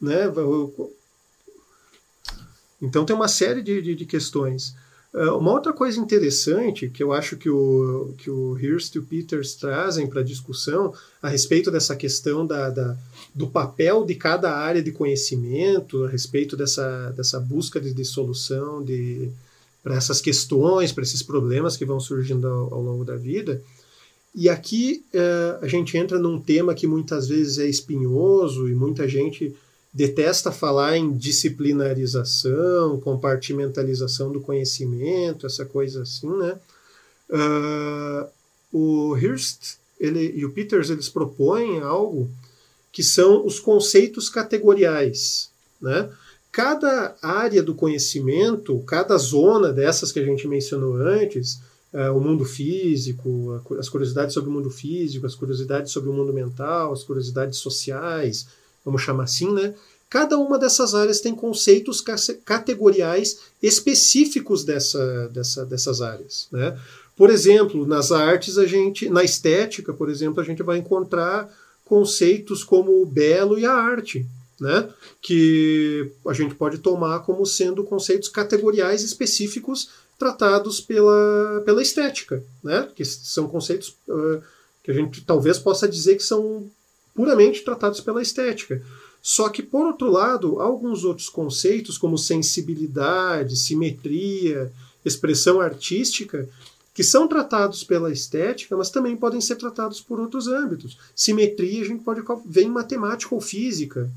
[0.00, 0.30] Né?
[2.80, 4.74] Então tem uma série de, de, de questões.
[5.14, 9.02] Uh, uma outra coisa interessante que eu acho que o, que o Hirst e o
[9.02, 12.96] Peters trazem para a discussão a respeito dessa questão da, da,
[13.34, 18.84] do papel de cada área de conhecimento, a respeito dessa, dessa busca de, de solução
[18.84, 19.30] de,
[19.82, 23.62] para essas questões, para esses problemas que vão surgindo ao, ao longo da vida.
[24.34, 29.08] E aqui uh, a gente entra num tema que muitas vezes é espinhoso e muita
[29.08, 29.56] gente
[29.96, 36.58] detesta falar em disciplinarização, compartimentalização do conhecimento, essa coisa assim, né?
[37.30, 38.28] Uh,
[38.70, 42.30] o Hirst ele, e o Peters eles propõem algo
[42.92, 45.48] que são os conceitos categoriais,
[45.80, 46.10] né?
[46.52, 51.54] Cada área do conhecimento, cada zona dessas que a gente mencionou antes,
[51.94, 56.34] uh, o mundo físico, as curiosidades sobre o mundo físico, as curiosidades sobre o mundo
[56.34, 58.46] mental, as curiosidades sociais,
[58.86, 59.74] vamos chamar assim, né?
[60.08, 62.00] Cada uma dessas áreas tem conceitos
[62.44, 66.46] categoriais específicos dessa, dessa, dessas áreas.
[66.52, 66.78] Né?
[67.16, 71.52] Por exemplo, nas artes, a gente, na estética, por exemplo, a gente vai encontrar
[71.84, 74.24] conceitos como o belo e a arte,
[74.60, 74.88] né?
[75.20, 82.88] que a gente pode tomar como sendo conceitos categoriais específicos tratados pela, pela estética, né?
[82.94, 84.40] que são conceitos uh,
[84.84, 86.70] que a gente talvez possa dizer que são
[87.16, 88.82] puramente tratados pela estética.
[89.22, 94.70] Só que, por outro lado, alguns outros conceitos, como sensibilidade, simetria,
[95.04, 96.48] expressão artística,
[96.94, 100.96] que são tratados pela estética, mas também podem ser tratados por outros âmbitos.
[101.14, 104.10] Simetria a gente pode ver em matemática ou física,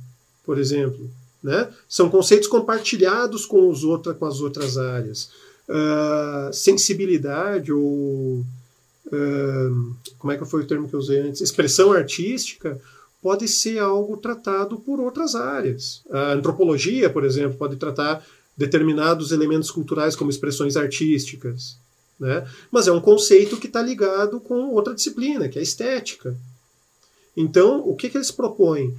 [0.46, 1.10] por exemplo.
[1.42, 1.70] Né?
[1.88, 5.30] São conceitos compartilhados com, os outra, com as outras áreas.
[5.68, 8.46] Uh, sensibilidade ou.
[10.18, 11.42] Como é que foi o termo que eu usei antes?
[11.42, 12.80] Expressão artística
[13.22, 16.02] pode ser algo tratado por outras áreas.
[16.10, 21.78] A antropologia, por exemplo, pode tratar determinados elementos culturais como expressões artísticas.
[22.20, 22.46] Né?
[22.70, 26.36] Mas é um conceito que está ligado com outra disciplina, que é a estética.
[27.36, 28.94] Então, o que, que eles propõem?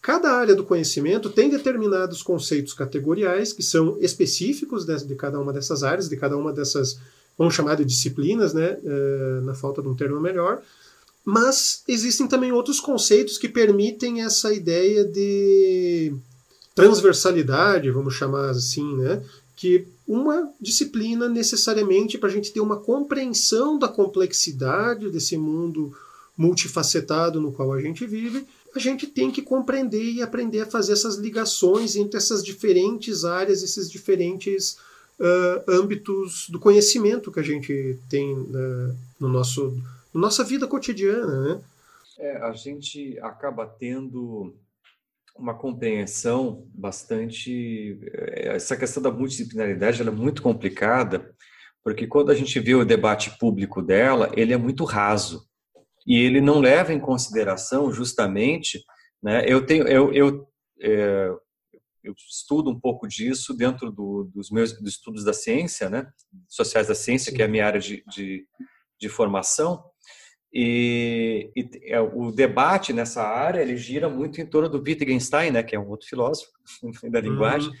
[0.00, 5.52] Cada área do conhecimento tem determinados conceitos categoriais que são específicos de, de cada uma
[5.52, 6.98] dessas áreas, de cada uma dessas,
[7.36, 8.78] vamos chamar de disciplinas, né?
[8.82, 10.62] Uh, na falta de um termo melhor,
[11.24, 16.12] mas existem também outros conceitos que permitem essa ideia de
[16.74, 19.22] transversalidade, vamos chamar assim, né?
[19.54, 25.94] Que uma disciplina necessariamente para a gente ter uma compreensão da complexidade desse mundo
[26.36, 30.92] multifacetado no qual a gente vive, a gente tem que compreender e aprender a fazer
[30.94, 34.78] essas ligações entre essas diferentes áreas, esses diferentes
[35.20, 39.76] uh, âmbitos do conhecimento que a gente tem uh, no nosso
[40.12, 41.62] nossa vida cotidiana, né?
[42.18, 44.54] É, a gente acaba tendo
[45.36, 47.98] uma compreensão bastante.
[48.12, 51.32] É, essa questão da multidisciplinaridade é muito complicada,
[51.82, 55.48] porque quando a gente vê o debate público dela, ele é muito raso
[56.06, 58.82] e ele não leva em consideração justamente,
[59.22, 59.44] né?
[59.46, 60.48] Eu tenho, eu, eu,
[60.80, 61.32] é,
[62.02, 66.06] eu estudo um pouco disso dentro do, dos meus dos estudos da ciência, né?
[66.48, 67.36] Sociais da ciência, Sim.
[67.36, 68.46] que é a minha área de, de,
[68.98, 69.84] de formação.
[70.52, 75.62] E, e, é, o debate nessa área ele gira muito em torno do Wittgenstein, né,
[75.62, 76.50] que é um outro filósofo
[77.08, 77.76] da linguagem, uhum.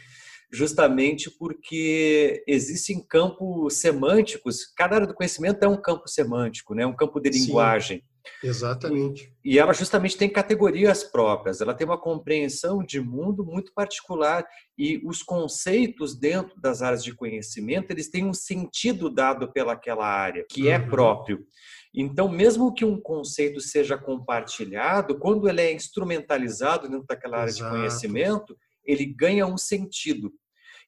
[0.52, 4.66] justamente porque existem campos semânticos.
[4.76, 7.98] Cada área do conhecimento é um campo semântico, né, um campo de linguagem.
[7.98, 8.04] Sim,
[8.42, 9.32] exatamente.
[9.44, 11.60] E, ela justamente tem categorias próprias.
[11.60, 17.14] Ela tem uma compreensão de mundo muito particular e os conceitos dentro das áreas de
[17.14, 20.84] conhecimento eles têm um sentido dado pelaquela área que é uhum.
[20.84, 21.46] é próprio.
[21.94, 27.64] Então, mesmo que um conceito seja compartilhado, quando ele é instrumentalizado dentro daquela área Exato.
[27.64, 30.32] de conhecimento, ele ganha um sentido.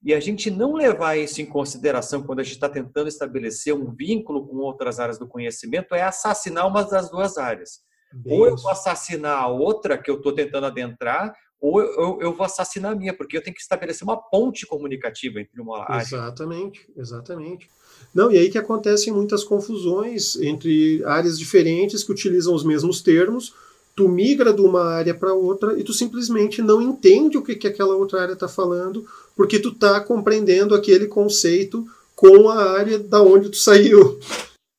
[0.05, 3.95] E a gente não levar isso em consideração quando a gente está tentando estabelecer um
[3.95, 7.81] vínculo com outras áreas do conhecimento é assassinar uma das duas áreas.
[8.13, 12.35] Bem ou eu vou assassinar a outra que eu estou tentando adentrar, ou eu, eu,
[12.35, 16.03] vou assassinar a minha, porque eu tenho que estabelecer uma ponte comunicativa entre uma área.
[16.03, 17.71] Exatamente, exatamente.
[18.13, 23.55] Não, e aí que acontecem muitas confusões entre áreas diferentes que utilizam os mesmos termos.
[23.95, 27.69] Tu migra de uma área para outra e tu simplesmente não entende o que, que
[27.69, 33.23] aquela outra área está falando, porque tu está compreendendo aquele conceito com a área da
[33.23, 34.19] onde tu saiu.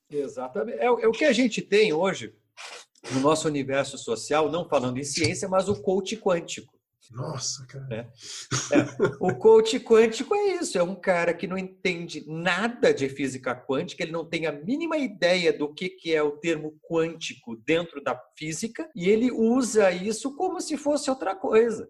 [0.09, 0.77] Exatamente.
[0.77, 2.33] É, é o que a gente tem hoje
[3.11, 6.73] no nosso universo social, não falando em ciência, mas o coach quântico.
[7.11, 7.87] Nossa, cara.
[7.91, 7.97] É.
[8.75, 8.85] É.
[9.19, 14.03] O coach quântico é isso, é um cara que não entende nada de física quântica,
[14.03, 18.19] ele não tem a mínima ideia do que, que é o termo quântico dentro da
[18.35, 21.89] física, e ele usa isso como se fosse outra coisa.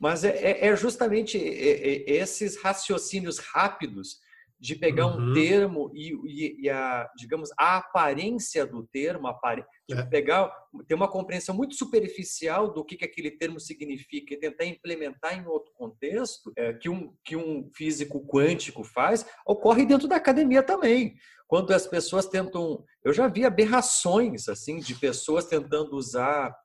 [0.00, 4.20] Mas é, é, é justamente esses raciocínios rápidos
[4.62, 5.30] de pegar uhum.
[5.30, 9.64] um termo e, e, e, a, digamos, a aparência do termo, apare...
[9.90, 10.02] é.
[10.04, 10.54] pegar,
[10.86, 15.44] ter uma compreensão muito superficial do que, que aquele termo significa e tentar implementar em
[15.48, 21.16] outro contexto, é, que, um, que um físico quântico faz, ocorre dentro da academia também.
[21.48, 22.84] Quando as pessoas tentam.
[23.04, 26.56] Eu já vi aberrações assim de pessoas tentando usar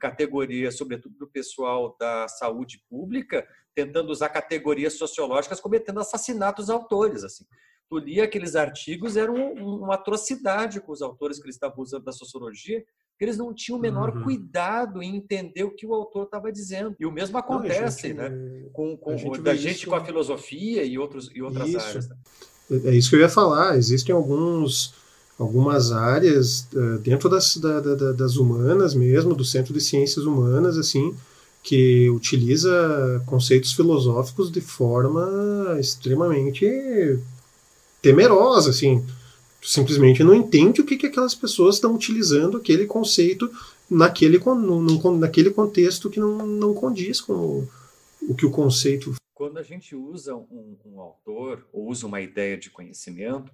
[0.00, 7.24] categorias, sobretudo do pessoal da saúde pública, tentando usar categorias sociológicas, cometendo assassinatos autores.
[7.24, 7.44] Assim.
[7.88, 12.04] Tu lia aqueles artigos, era um, uma atrocidade com os autores que eles estavam usando
[12.04, 12.84] da sociologia,
[13.18, 14.22] que eles não tinham o menor uhum.
[14.22, 16.94] cuidado em entender o que o autor estava dizendo.
[17.00, 19.88] E o mesmo acontece não, gente, né, com, com gente da gente isso...
[19.88, 21.80] com a filosofia e, outros, e outras isso.
[21.80, 22.08] áreas.
[22.08, 22.16] Né?
[22.84, 23.76] É isso que eu ia falar.
[23.76, 24.94] Existem alguns
[25.38, 30.76] algumas áreas uh, dentro das, da, da, das humanas mesmo, do Centro de Ciências Humanas,
[30.76, 31.14] assim,
[31.62, 37.18] que utiliza conceitos filosóficos de forma extremamente
[38.02, 39.04] temerosa, assim,
[39.62, 43.50] simplesmente não entende o que, que aquelas pessoas estão utilizando aquele conceito
[43.90, 47.68] naquele, num, naquele contexto que não, não condiz com o,
[48.22, 49.14] o que o conceito.
[49.34, 53.52] Quando a gente usa um, um autor ou usa uma ideia de conhecimento,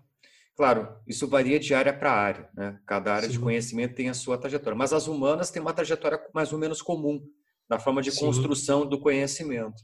[0.57, 2.79] Claro, isso varia de área para área, né?
[2.87, 3.33] Cada área Sim.
[3.33, 6.81] de conhecimento tem a sua trajetória, mas as humanas têm uma trajetória mais ou menos
[6.81, 7.21] comum
[7.69, 8.21] na forma de Sim.
[8.21, 9.83] construção do conhecimento.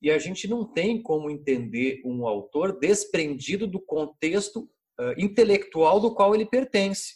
[0.00, 4.68] E a gente não tem como entender um autor desprendido do contexto
[5.00, 7.14] uh, intelectual do qual ele pertence.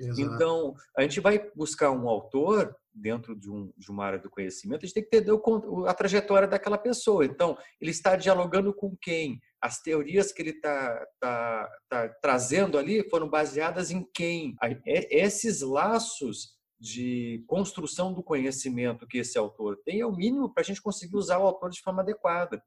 [0.00, 0.20] Exato.
[0.20, 4.84] Então, a gente vai buscar um autor dentro de, um, de, uma área do conhecimento,
[4.84, 7.24] a gente tem que entender o, a trajetória daquela pessoa.
[7.24, 9.40] Então, ele está dialogando com quem?
[9.60, 14.56] As teorias que ele está tá, tá trazendo ali foram baseadas em quem?
[14.84, 20.64] Esses laços de construção do conhecimento que esse autor tem é o mínimo para a
[20.64, 22.62] gente conseguir usar o autor de forma adequada.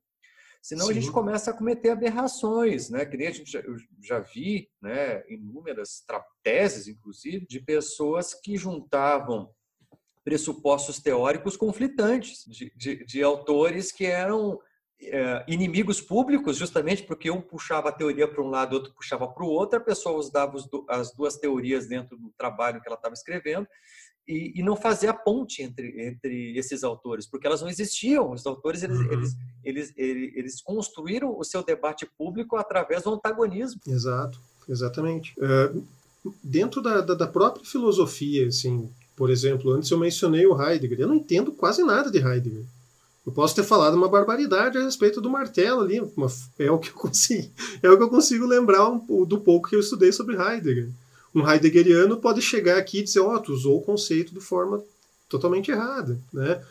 [0.62, 0.91] Senão Sim.
[0.91, 3.04] a gente começa a cometer aberrações, né?
[3.06, 6.04] Que nem a gente já, eu já vi, né, inúmeras
[6.43, 9.49] teses, inclusive, de pessoas que juntavam
[10.23, 14.62] pressupostos teóricos conflitantes, de, de, de autores que eram é,
[15.47, 19.47] inimigos públicos, justamente porque um puxava a teoria para um lado, outro puxava para o
[19.47, 23.67] outro, a pessoa usava as duas teorias dentro do trabalho que ela estava escrevendo
[24.27, 28.31] e, e, não fazia a ponte entre, entre esses autores, porque elas não existiam.
[28.31, 29.11] Os autores eles, uhum.
[29.11, 33.81] eles, eles, eles, eles, construíram o seu debate público através do antagonismo.
[33.87, 35.33] Exato, exatamente.
[35.39, 35.83] Uh,
[36.43, 41.01] dentro da, da, da própria filosofia, assim, por exemplo, antes eu mencionei o Heidegger.
[41.01, 42.63] Eu não entendo quase nada de Heidegger.
[43.25, 45.97] Eu posso ter falado uma barbaridade a respeito do martelo ali,
[46.57, 47.51] é o que eu consigo,
[47.84, 50.89] é o que eu consigo lembrar um, do pouco que eu estudei sobre Heidegger.
[51.34, 54.84] Um heideggeriano pode chegar aqui e dizer, ó, oh, tu usou o conceito de forma
[55.29, 56.62] totalmente errada, né?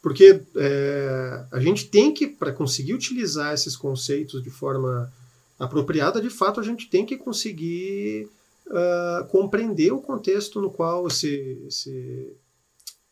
[0.00, 5.12] Porque é, a gente tem que, para conseguir utilizar esses conceitos de forma
[5.58, 8.28] apropriada, de fato, a gente tem que conseguir
[8.68, 12.32] uh, compreender o contexto no qual esse, esse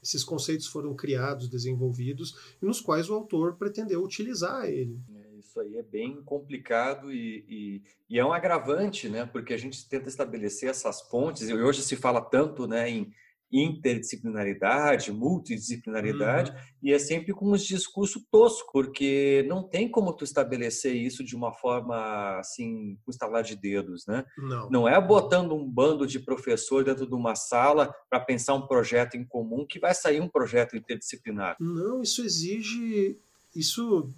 [0.04, 5.00] esses conceitos foram criados, desenvolvidos, e nos quais o autor pretendeu utilizar ele.
[5.14, 9.24] É, isso aí é bem complicado e, e, e, é um agravante, né?
[9.24, 13.12] Porque a gente tenta estabelecer essas pontes, e hoje se fala tanto né, em
[13.54, 16.56] interdisciplinaridade, multidisciplinaridade, uhum.
[16.82, 21.36] e é sempre com um discurso tosco, porque não tem como tu estabelecer isso de
[21.36, 24.24] uma forma assim, com estalar de dedos, né?
[24.36, 24.70] Não.
[24.70, 29.16] Não é botando um bando de professor dentro de uma sala para pensar um projeto
[29.16, 31.56] em comum que vai sair um projeto interdisciplinar.
[31.60, 33.16] Não, isso exige
[33.54, 34.12] isso,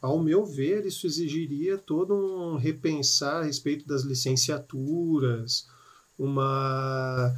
[0.00, 5.66] ao meu ver, isso exigiria todo um repensar a respeito das licenciaturas,
[6.16, 7.34] uma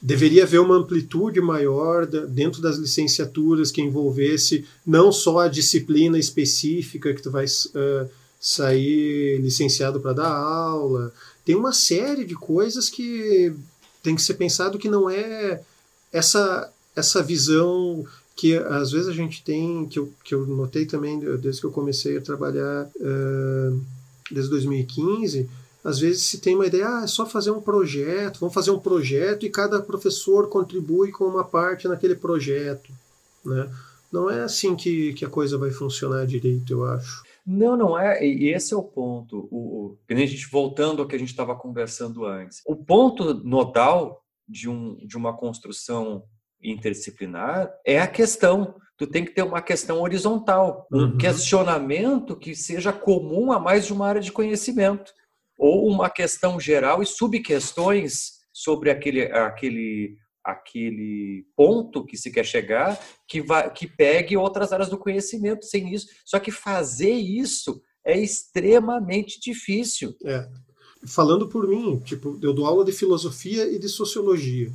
[0.00, 7.14] deveria haver uma amplitude maior dentro das licenciaturas que envolvesse não só a disciplina específica
[7.14, 8.08] que tu vai uh,
[8.40, 11.12] sair licenciado para dar aula.
[11.44, 13.54] Tem uma série de coisas que
[14.02, 15.60] tem que ser pensado que não é
[16.12, 18.04] essa essa visão
[18.36, 21.70] que às vezes a gente tem, que eu, que eu notei também desde que eu
[21.70, 23.80] comecei a trabalhar uh,
[24.30, 25.48] desde 2015,
[25.84, 28.78] às vezes se tem uma ideia, ah, é só fazer um projeto, vamos fazer um
[28.78, 32.92] projeto e cada professor contribui com uma parte naquele projeto.
[33.44, 33.68] Né?
[34.12, 37.22] Não é assim que, que a coisa vai funcionar direito, eu acho.
[37.44, 38.24] Não, não é.
[38.24, 39.48] E esse é o ponto.
[39.50, 42.62] O, que nem a gente voltando ao que a gente estava conversando antes.
[42.64, 46.22] O ponto nodal de, um, de uma construção
[46.62, 48.76] interdisciplinar é a questão.
[48.96, 51.18] Tu tem que ter uma questão horizontal, um uhum.
[51.18, 55.12] questionamento que seja comum a mais de uma área de conhecimento
[55.58, 62.98] ou uma questão geral e subquestões sobre aquele, aquele, aquele ponto que se quer chegar,
[63.26, 66.06] que, vai, que pegue outras áreas do conhecimento sem isso.
[66.24, 70.14] Só que fazer isso é extremamente difícil.
[70.24, 70.48] É.
[71.06, 74.70] Falando por mim, tipo, eu dou aula de filosofia e de sociologia.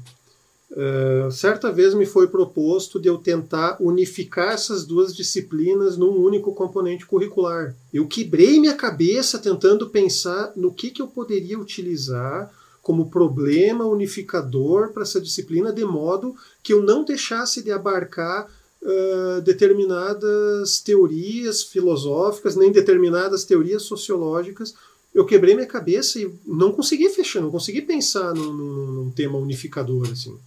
[0.70, 6.54] Uh, certa vez me foi proposto de eu tentar unificar essas duas disciplinas num único
[6.54, 7.74] componente curricular.
[7.94, 12.52] Eu quebrei minha cabeça tentando pensar no que, que eu poderia utilizar
[12.82, 18.48] como problema unificador para essa disciplina, de modo que eu não deixasse de abarcar
[18.82, 24.74] uh, determinadas teorias filosóficas, nem determinadas teorias sociológicas.
[25.14, 29.38] Eu quebrei minha cabeça e não consegui fechar, não consegui pensar num, num, num tema
[29.38, 30.38] unificador assim.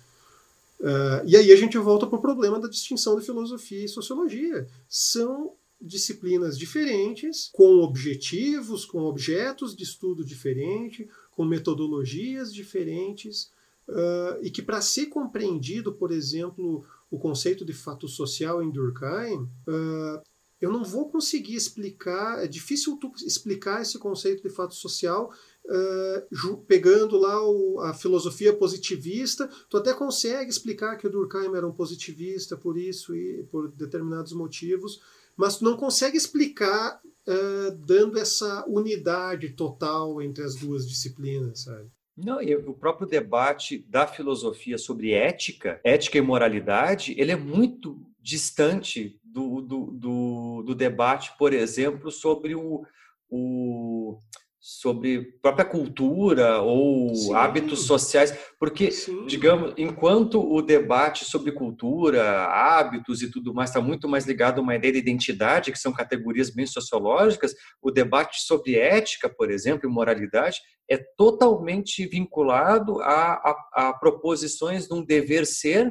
[0.80, 4.66] Uh, e aí a gente volta para o problema da distinção de filosofia e sociologia.
[4.88, 13.50] São disciplinas diferentes, com objetivos, com objetos de estudo diferentes, com metodologias diferentes,
[13.88, 19.42] uh, e que para ser compreendido, por exemplo, o conceito de fato social em Durkheim,
[19.68, 20.22] uh,
[20.60, 25.32] eu não vou conseguir explicar, é difícil explicar esse conceito de fato social
[25.66, 31.66] uh, pegando lá o, a filosofia positivista, tu até consegue explicar que o Durkheim era
[31.66, 35.00] um positivista por isso e por determinados motivos,
[35.36, 41.88] mas tu não consegue explicar uh, dando essa unidade total entre as duas disciplinas, sabe?
[42.16, 47.98] Não, e o próprio debate da filosofia sobre ética, ética e moralidade, ele é muito
[48.20, 52.84] distante do, do, do, do debate, por exemplo, sobre o,
[53.30, 54.18] o
[54.60, 57.34] sobre própria cultura ou Sim.
[57.34, 59.24] hábitos sociais, porque, Sim.
[59.26, 64.62] digamos, enquanto o debate sobre cultura, hábitos e tudo mais está muito mais ligado a
[64.62, 69.88] uma ideia de identidade, que são categorias bem sociológicas, o debate sobre ética, por exemplo,
[69.88, 75.90] e moralidade, é totalmente vinculado a, a, a proposições de um dever ser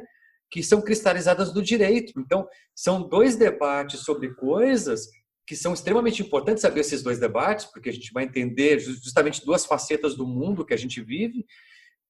[0.51, 2.20] que são cristalizadas do direito.
[2.20, 5.07] Então, são dois debates sobre coisas
[5.50, 9.66] que são extremamente importantes saber esses dois debates, porque a gente vai entender justamente duas
[9.66, 11.43] facetas do mundo que a gente vive,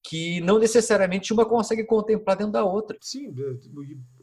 [0.02, 2.98] que não necessariamente uma consegue contemplar dentro da outra.
[3.00, 3.34] Sim,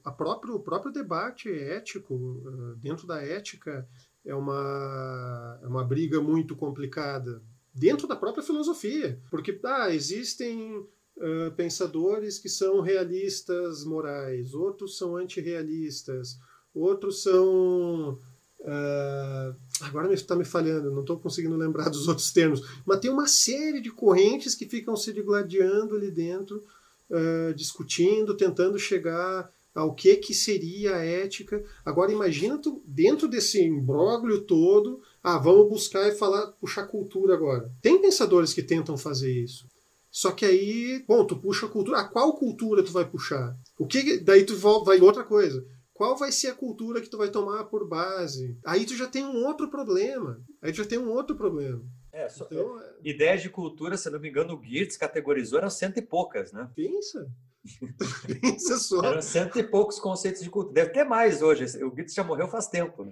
[0.04, 3.90] a próprio, o próprio debate ético, eh, dentro da ética,
[4.24, 7.42] é uma, é uma briga muito complicada,
[7.74, 15.18] dentro da própria filosofia, porque ah, existem uh, pensadores que são realistas morais, outros são
[15.18, 16.38] antirrealistas,
[16.72, 18.20] outros são
[18.60, 23.28] Uh, agora está me falhando, não estou conseguindo lembrar dos outros termos, mas tem uma
[23.28, 26.64] série de correntes que ficam se digladiando ali dentro,
[27.10, 31.64] uh, discutindo, tentando chegar ao que, que seria a ética.
[31.86, 37.72] Agora imagina tu, dentro desse imbróglio todo, ah, vamos buscar e falar, puxar cultura agora.
[37.82, 39.68] Tem pensadores que tentam fazer isso.
[40.10, 42.00] Só que aí, bom, tu puxa a cultura.
[42.00, 43.56] A qual cultura tu vai puxar?
[43.78, 45.64] O que daí tu vai outra coisa
[45.98, 48.56] qual vai ser a cultura que tu vai tomar por base?
[48.64, 50.40] Aí tu já tem um outro problema.
[50.62, 51.84] Aí tu já tem um outro problema.
[52.14, 52.94] É, só, então, é...
[53.04, 56.70] Ideias de cultura, se não me engano, o Geertz categorizou, eram cento e poucas, né?
[56.76, 57.28] Pensa.
[58.42, 59.04] Pensa só.
[59.04, 60.76] Eram cento e poucos conceitos de cultura.
[60.76, 61.66] Deve ter mais hoje.
[61.84, 63.12] O Geertz já morreu faz tempo, né?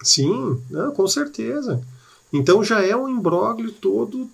[0.00, 1.84] Sim, não, com certeza.
[2.32, 4.30] Então já é um imbróglio todo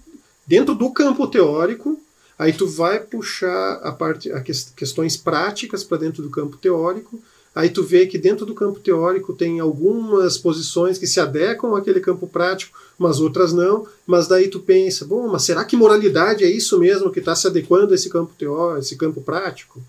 [0.46, 1.98] dentro do campo teórico
[2.38, 7.20] Aí tu vai puxar a parte, a questões práticas para dentro do campo teórico.
[7.52, 11.98] Aí tu vê que dentro do campo teórico tem algumas posições que se adequam àquele
[11.98, 13.88] campo prático, mas outras não.
[14.06, 17.48] Mas daí tu pensa, bom, mas será que moralidade é isso mesmo que está se
[17.48, 19.82] adequando a esse campo teórico, esse campo prático?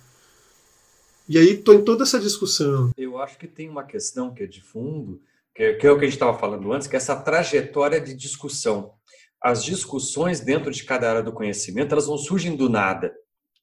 [1.27, 2.89] E aí estou em toda essa discussão.
[2.97, 5.21] Eu acho que tem uma questão que é de fundo,
[5.53, 8.01] que é, que é o que a gente estava falando antes, que é essa trajetória
[8.01, 8.91] de discussão
[9.41, 13.13] as discussões dentro de cada área do conhecimento elas não surgem do nada.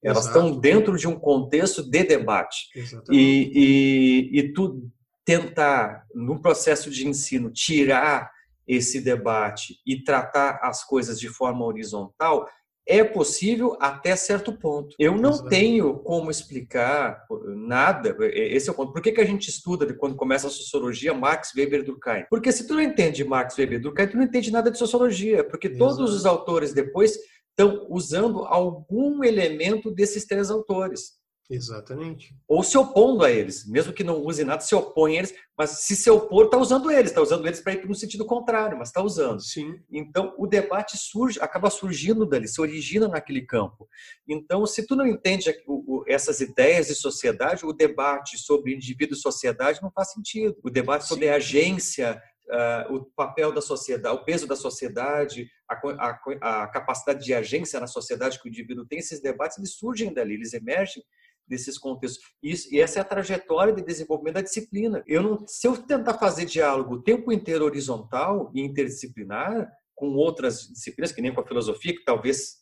[0.02, 0.38] Elas Exato.
[0.38, 2.68] estão dentro de um contexto de debate.
[3.10, 4.88] E, e, e tu
[5.24, 8.30] tentar, no processo de ensino, tirar
[8.66, 12.48] esse debate e tratar as coisas de forma horizontal,
[12.86, 14.94] é possível até certo ponto.
[14.98, 15.48] Eu não Exato.
[15.48, 18.16] tenho como explicar nada.
[18.32, 18.92] Esse é o ponto.
[18.92, 22.24] Por que, que a gente estuda quando começa a sociologia Marx, Weber, Durkheim?
[22.30, 25.66] Porque se tu não entende Marx, Weber, Durkheim, tu não entende nada de sociologia, porque
[25.66, 25.78] Exato.
[25.78, 27.18] todos os autores depois
[27.50, 31.14] estão usando algum elemento desses três autores.
[31.48, 32.34] Exatamente.
[32.48, 35.70] Ou se opondo a eles, mesmo que não use nada, se opõe a eles, mas
[35.70, 38.76] se se opor, está usando eles, está usando eles para ir para um sentido contrário,
[38.76, 39.40] mas está usando.
[39.40, 39.80] Sim.
[39.90, 43.88] Então o debate surge, acaba surgindo dali, se origina naquele campo.
[44.26, 45.54] Então, se tu não entende
[46.08, 50.56] essas ideias de sociedade, o debate sobre indivíduo e sociedade não faz sentido.
[50.62, 56.62] O debate sobre agência, Uh, o papel da sociedade, o peso da sociedade, a, a,
[56.62, 60.34] a, capacidade de agência na sociedade que o indivíduo tem, esses debates eles surgem dali,
[60.34, 61.02] eles emergem
[61.48, 62.22] desses contextos.
[62.42, 65.02] Isso, e essa é a trajetória de desenvolvimento da disciplina.
[65.06, 70.68] Eu não, se eu tentar fazer diálogo o tempo inteiro horizontal e interdisciplinar com outras
[70.68, 72.56] disciplinas, que nem com a filosofia, que talvez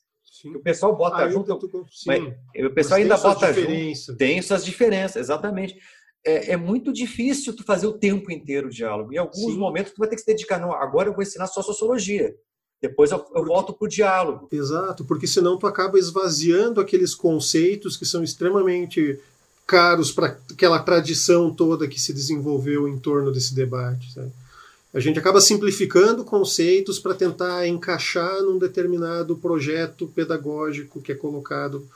[0.45, 2.23] o pessoal bota ah, junto, tô, mas
[2.65, 5.77] o pessoal ainda bota junto, tem suas diferenças, exatamente.
[6.27, 9.13] É, é, muito difícil tu fazer o tempo inteiro o diálogo.
[9.13, 9.59] Em alguns sim.
[9.59, 12.35] momentos tu vai ter que se dedicar, não, agora eu vou ensinar só sociologia.
[12.85, 14.47] Depois eu, eu volto para o diálogo.
[14.53, 19.19] Exato, porque senão tu acaba esvaziando aqueles conceitos que são extremamente
[19.67, 24.13] caros para aquela tradição toda que se desenvolveu em torno desse debate.
[24.13, 24.31] Sabe?
[24.93, 31.89] A gente acaba simplificando conceitos para tentar encaixar num determinado projeto pedagógico que é colocado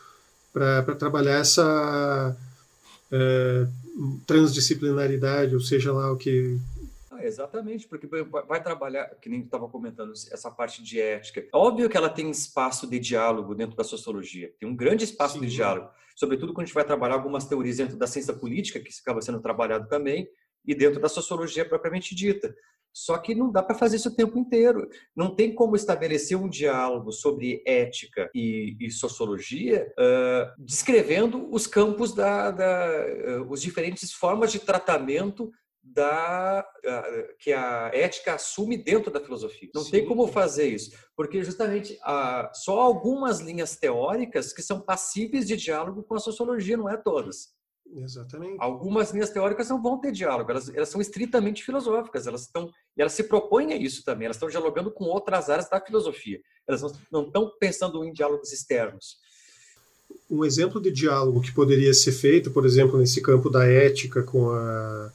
[0.55, 2.34] para trabalhar essa
[3.12, 3.66] é,
[4.26, 6.59] transdisciplinaridade, ou seja lá o que,
[7.23, 11.47] exatamente, porque vai trabalhar, que nem estava comentando, essa parte de ética.
[11.53, 15.41] Óbvio que ela tem espaço de diálogo dentro da sociologia, tem um grande espaço Sim.
[15.41, 18.91] de diálogo, sobretudo quando a gente vai trabalhar algumas teorias dentro da ciência política, que
[19.01, 20.29] acaba sendo trabalhado também,
[20.66, 22.55] e dentro da sociologia propriamente dita.
[22.93, 24.89] Só que não dá para fazer isso o tempo inteiro.
[25.14, 32.14] Não tem como estabelecer um diálogo sobre ética e, e sociologia uh, descrevendo os campos
[32.14, 33.07] da, da
[33.39, 35.53] uh, os diferentes formas de tratamento
[35.83, 36.66] da
[37.39, 39.68] que a ética assume dentro da filosofia.
[39.74, 39.91] Não Sim.
[39.91, 45.57] tem como fazer isso, porque justamente há só algumas linhas teóricas que são passíveis de
[45.57, 47.57] diálogo com a sociologia, não é todas.
[47.97, 48.57] Exatamente.
[48.61, 53.01] Algumas linhas teóricas não vão ter diálogo, elas, elas são estritamente filosóficas, elas estão e
[53.01, 56.39] elas se propõem a isso também, elas estão dialogando com outras áreas da filosofia.
[56.66, 59.16] Elas não, não estão pensando em diálogos externos.
[60.31, 64.51] Um exemplo de diálogo que poderia ser feito, por exemplo, nesse campo da ética com
[64.51, 65.12] a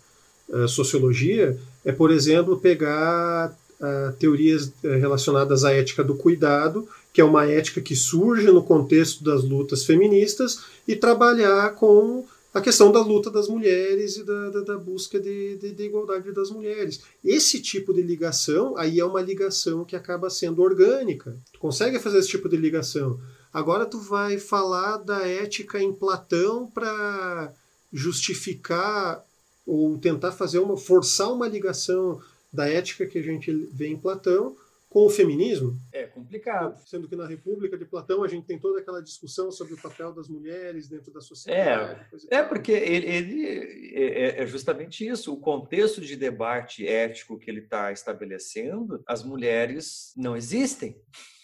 [0.68, 7.24] sociologia é, por exemplo, pegar uh, teorias eh, relacionadas à ética do cuidado, que é
[7.24, 13.02] uma ética que surge no contexto das lutas feministas, e trabalhar com a questão da
[13.02, 17.02] luta das mulheres e da, da, da busca de, de, de, igualdade das mulheres.
[17.24, 21.36] Esse tipo de ligação aí é uma ligação que acaba sendo orgânica.
[21.52, 23.20] Tu consegue fazer esse tipo de ligação.
[23.52, 27.52] Agora tu vai falar da ética em Platão para
[27.92, 29.24] justificar
[29.66, 34.56] ou tentar fazer uma forçar uma ligação da ética que a gente vê em Platão
[34.94, 35.76] com o feminismo.
[35.92, 36.80] É complicado.
[36.86, 40.14] Sendo que na República de Platão a gente tem toda aquela discussão sobre o papel
[40.14, 42.00] das mulheres dentro da sociedade.
[42.30, 45.34] É, é porque ele, ele é, é, justamente isso.
[45.34, 50.96] O contexto de debate ético que ele está estabelecendo, as mulheres não existem.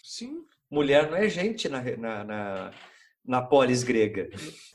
[0.04, 0.44] Sim.
[0.70, 2.74] Mulher não é gente na, na, na
[3.26, 4.28] na polis grega.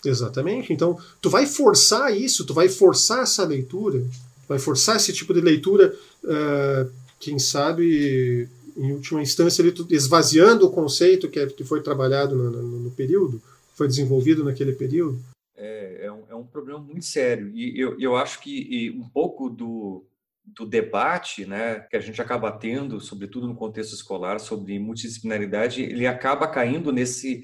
[0.03, 0.71] Exatamente.
[0.71, 4.03] Então, tu vai forçar isso, tu vai forçar essa leitura,
[4.47, 5.93] vai forçar esse tipo de leitura,
[6.23, 12.35] uh, quem sabe, em última instância, ele, esvaziando o conceito que, é, que foi trabalhado
[12.35, 13.41] no, no, no período,
[13.73, 15.19] foi desenvolvido naquele período.
[15.57, 17.49] É, é, um, é um problema muito sério.
[17.53, 20.05] E eu, eu acho que um pouco do,
[20.45, 26.05] do debate né, que a gente acaba tendo, sobretudo no contexto escolar, sobre multidisciplinaridade, ele
[26.05, 27.43] acaba caindo nesse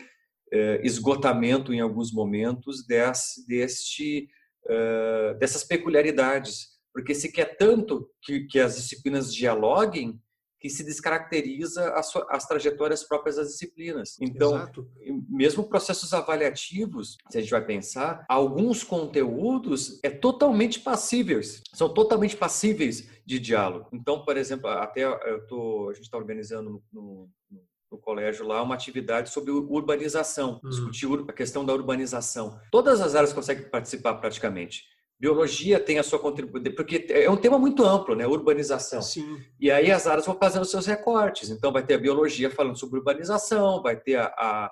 [0.83, 4.27] esgotamento em alguns momentos desse, deste,
[4.65, 10.19] uh, dessas peculiaridades, porque se quer tanto que, que as disciplinas dialoguem
[10.61, 14.15] que se descaracteriza as, as, trajetórias próprias das disciplinas.
[14.21, 14.87] Então, Exato.
[15.27, 22.37] mesmo processos avaliativos, se a gente vai pensar, alguns conteúdos é totalmente passíveis, são totalmente
[22.37, 23.89] passíveis de diálogo.
[23.91, 28.63] Então, por exemplo, até eu tô, a gente está organizando no, no no colégio lá
[28.63, 30.69] uma atividade sobre urbanização, hum.
[30.69, 32.57] discutir a questão da urbanização.
[32.71, 34.85] Todas as áreas conseguem participar praticamente.
[35.19, 38.25] Biologia tem a sua contribuição, porque é um tema muito amplo, né?
[38.25, 39.03] Urbanização.
[39.03, 39.39] Sim.
[39.59, 41.51] E aí as áreas vão fazendo seus recortes.
[41.51, 44.71] Então vai ter a biologia falando sobre urbanização, vai ter a, a,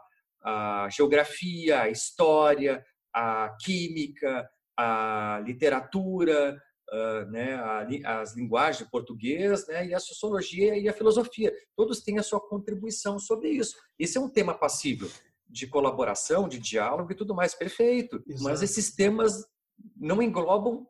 [0.86, 6.60] a geografia, a história, a química, a literatura,
[6.92, 11.54] uh, né, a, as linguagens de português, né, e a sociologia e a filosofia.
[11.76, 13.76] Todos têm a sua contribuição sobre isso.
[13.98, 15.10] Esse é um tema passível
[15.48, 18.24] de colaboração, de diálogo e tudo mais, perfeito.
[18.28, 18.44] Exato.
[18.44, 19.46] Mas esses temas
[19.96, 20.86] não englobam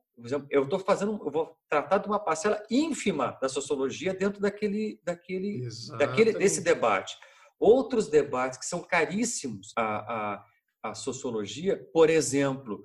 [0.49, 5.67] eu estou fazendo, eu vou tratar de uma parcela ínfima da sociologia dentro daquele, daquele,
[5.97, 7.15] daquele desse debate.
[7.59, 10.45] Outros debates que são caríssimos à, à,
[10.83, 12.83] à sociologia, por exemplo,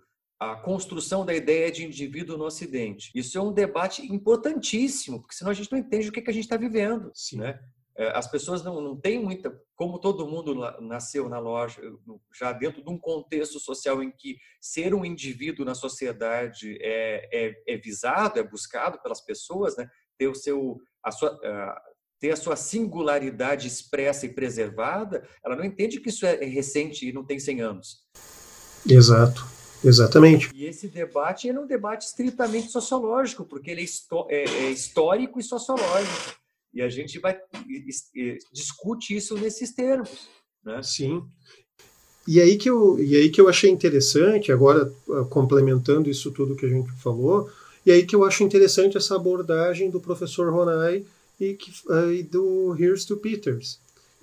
[0.53, 3.11] a construção da ideia de indivíduo no Ocidente.
[3.15, 6.35] Isso é um debate importantíssimo, porque senão a gente não entende o que, que a
[6.35, 7.11] gente está vivendo.
[7.15, 7.39] Sim.
[7.39, 7.59] Né?
[7.97, 9.57] É, as pessoas não, não têm muita.
[9.77, 11.81] Como todo mundo nasceu na loja,
[12.37, 17.75] já dentro de um contexto social em que ser um indivíduo na sociedade é, é,
[17.75, 19.89] é visado, é buscado pelas pessoas, né?
[20.19, 21.39] ter, o seu, a sua,
[22.21, 27.13] ter a sua singularidade expressa e preservada, ela não entende que isso é recente e
[27.13, 28.05] não tem 100 anos.
[28.89, 29.54] Exato.
[29.85, 30.51] Exatamente.
[30.55, 35.43] E esse debate é um debate estritamente sociológico, porque ele é, é, é histórico e
[35.43, 36.37] sociológico.
[36.73, 37.39] E a gente vai
[38.53, 40.29] discute isso nesses termos.
[40.65, 40.83] Né?
[40.83, 41.23] Sim.
[42.27, 46.57] E aí, que eu, e aí que eu achei interessante, agora ah, complementando isso tudo
[46.57, 47.51] que a gente falou,
[47.85, 51.05] e aí que eu acho interessante essa abordagem do professor Ronay
[51.39, 53.79] e, que, uh, e do Here's to Peters.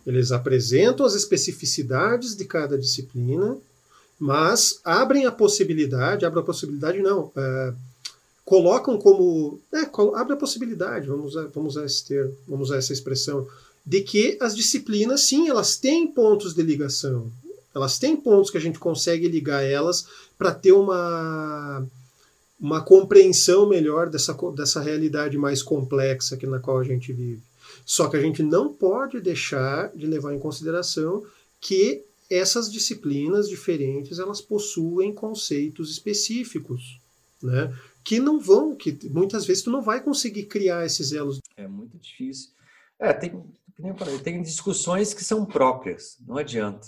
[0.05, 3.59] Eles apresentam as especificidades de cada disciplina,
[4.21, 7.75] mas abrem a possibilidade, abrem a possibilidade não, uh,
[8.45, 9.59] colocam como.
[9.73, 13.47] É, abre a possibilidade, vamos usar, vamos usar esse termo, vamos usar essa expressão,
[13.83, 17.31] de que as disciplinas, sim, elas têm pontos de ligação.
[17.73, 20.05] Elas têm pontos que a gente consegue ligar elas
[20.37, 21.83] para ter uma,
[22.59, 27.41] uma compreensão melhor dessa, dessa realidade mais complexa que, na qual a gente vive.
[27.83, 31.25] Só que a gente não pode deixar de levar em consideração
[31.59, 36.99] que essas disciplinas diferentes elas possuem conceitos específicos,
[37.43, 37.75] né?
[38.03, 41.39] que não vão, que muitas vezes tu não vai conseguir criar esses elos.
[41.55, 42.51] É muito difícil.
[42.99, 43.43] É, tem,
[44.23, 46.87] tem discussões que são próprias, não adianta.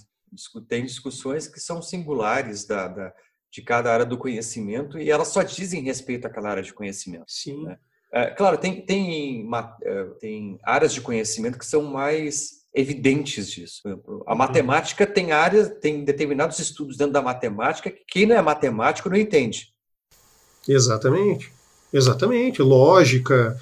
[0.68, 3.14] Tem discussões que são singulares da, da,
[3.52, 7.26] de cada área do conhecimento e elas só dizem respeito àquela área de conhecimento.
[7.28, 7.66] Sim.
[7.66, 7.78] Né?
[8.12, 9.48] É, claro, tem, tem,
[9.84, 13.82] é, tem áreas de conhecimento que são mais evidentes disso.
[14.26, 14.38] A uhum.
[14.38, 19.17] matemática tem áreas, tem determinados estudos dentro da matemática que quem não é matemático não
[19.17, 19.69] entende.
[20.67, 21.51] Exatamente.
[21.91, 22.61] Exatamente.
[22.61, 23.59] Lógica,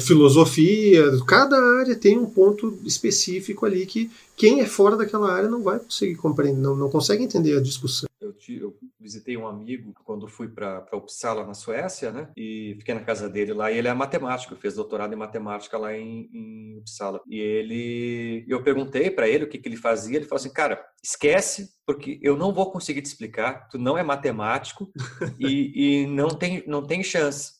[0.00, 5.62] filosofia, cada área tem um ponto específico ali que quem é fora daquela área não
[5.62, 8.08] vai conseguir compreender, não, não consegue entender a discussão.
[8.26, 12.30] Eu, eu visitei um amigo quando fui para Uppsala, na Suécia, né?
[12.36, 13.70] E fiquei na casa dele lá.
[13.70, 17.20] E ele é matemático, fez doutorado em matemática lá em, em Uppsala.
[17.26, 20.16] E ele, eu perguntei para ele o que, que ele fazia.
[20.16, 23.68] Ele falou assim, cara, esquece, porque eu não vou conseguir te explicar.
[23.68, 24.90] Tu não é matemático
[25.38, 27.52] e, e não tem não tem chance.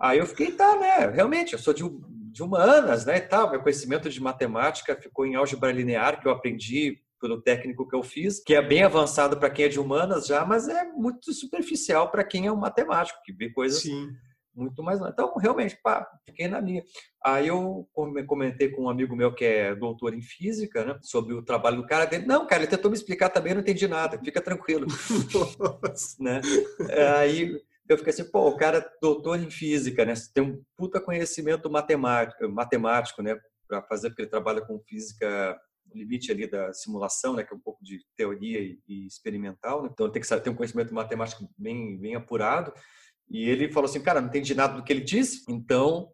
[0.00, 1.06] Aí eu fiquei, tá, né?
[1.10, 1.84] Realmente, eu sou de,
[2.32, 3.18] de humanas, né?
[3.18, 3.50] E tal.
[3.50, 8.02] Meu conhecimento de matemática ficou em álgebra linear, que eu aprendi pelo técnico que eu
[8.02, 12.10] fiz, que é bem avançado para quem é de humanas já, mas é muito superficial
[12.10, 14.10] para quem é um matemático, que vê coisas Sim.
[14.54, 15.00] muito mais.
[15.00, 16.82] Então, realmente, pá, fiquei na minha.
[17.24, 17.86] Aí eu
[18.26, 21.86] comentei com um amigo meu que é doutor em física, né, sobre o trabalho do
[21.86, 22.26] cara dele.
[22.26, 24.86] Não, cara, ele tentou me explicar também, não entendi nada, fica tranquilo.
[26.18, 26.40] né?
[27.18, 30.14] Aí eu fiquei assim, pô, o cara é doutor em física, né?
[30.32, 33.38] Tem um puta conhecimento matemático, matemático né?
[33.68, 35.60] Para fazer, porque ele trabalha com física
[35.94, 39.90] limite ali da simulação, né, que é um pouco de teoria e, e experimental, né?
[39.92, 42.72] então tem que saber, ter um conhecimento matemático bem, bem apurado.
[43.28, 46.10] E ele falou assim, cara, não entendi nada do que ele disse, então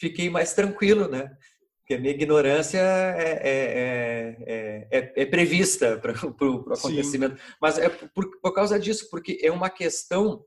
[0.00, 1.30] fiquei mais tranquilo, né?
[1.78, 7.36] Porque a minha ignorância é, é, é, é, é prevista para o acontecimento.
[7.36, 7.42] Sim.
[7.62, 10.44] Mas é por, por causa disso, porque é uma questão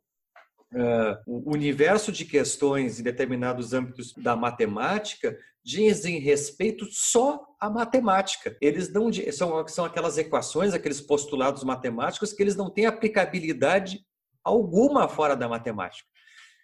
[0.72, 8.55] Uh, o universo de questões em determinados âmbitos da matemática dizem respeito só à matemática.
[8.61, 13.99] Eles não são, são aquelas equações, aqueles postulados matemáticos que eles não têm aplicabilidade
[14.43, 16.07] alguma fora da matemática.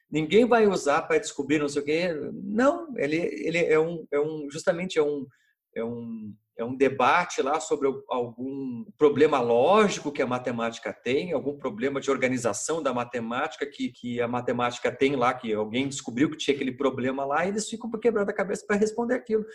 [0.09, 2.09] Ninguém vai usar para descobrir não sei o quê.
[2.43, 5.25] Não, ele, ele é, um, é um justamente é um,
[5.76, 11.57] é um é um debate lá sobre algum problema lógico que a matemática tem, algum
[11.57, 16.38] problema de organização da matemática que, que a matemática tem lá, que alguém descobriu que
[16.38, 19.45] tinha aquele problema lá, e eles ficam quebrando a cabeça para responder aquilo.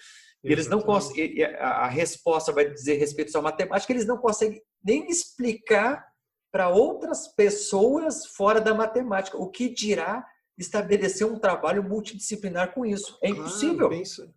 [0.45, 5.09] E eles não conseguem, a resposta vai dizer respeito à matemática, eles não conseguem nem
[5.09, 6.07] explicar
[6.53, 10.27] para outras pessoas fora da matemática, o que dirá
[10.59, 13.19] estabelecer um trabalho multidisciplinar com isso.
[13.23, 13.89] É impossível.
[13.89, 14.35] Claro,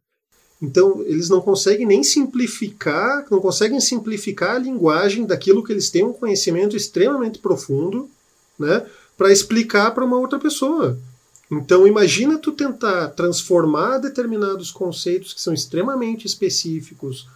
[0.64, 6.06] Então, eles não conseguem nem simplificar, não conseguem simplificar a linguagem daquilo que eles têm
[6.06, 8.10] um conhecimento extremamente profundo,
[8.58, 8.86] né,
[9.18, 10.98] para explicar para uma outra pessoa.
[11.52, 17.28] Então, imagina tu tentar transformar determinados conceitos que são extremamente específicos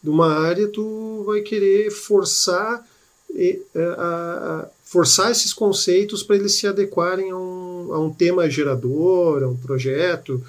[0.00, 2.86] de uma área, tu vai querer forçar
[3.34, 9.42] é, a, forçar esses conceitos para eles se adequarem a um, a um tema gerador,
[9.42, 10.40] a um projeto,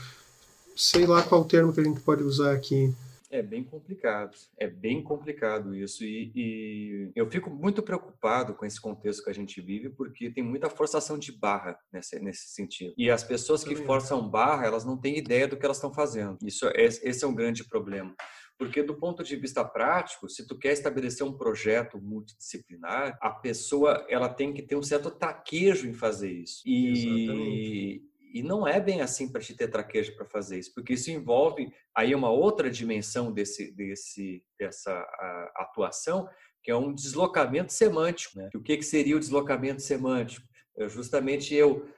[0.77, 2.93] sei lá qual termo que a gente pode usar aqui.
[3.29, 6.05] É bem complicado, é bem complicado isso.
[6.05, 10.43] E, e, eu fico muito preocupado com esse contexto que a gente vive, porque tem
[10.43, 12.93] muita forçação de barra nesse, nesse sentido.
[12.97, 16.37] E as pessoas que forçam barra, elas não têm ideia do que elas estão fazendo.
[16.41, 18.15] Isso, é, esse é um grande problema.
[18.57, 24.05] Porque do ponto de vista prático, se tu quer estabelecer um projeto multidisciplinar, a pessoa
[24.09, 26.63] ela tem que ter um certo taquejo em fazer isso.
[26.65, 28.01] E,
[28.33, 31.71] e não é bem assim para te ter traquejo para fazer isso, porque isso envolve
[31.95, 34.91] aí uma outra dimensão desse, desse, dessa
[35.55, 36.27] atuação,
[36.63, 38.37] que é um deslocamento semântico.
[38.37, 38.49] Né?
[38.53, 40.45] O que, que seria o deslocamento semântico?
[40.77, 41.89] É justamente eu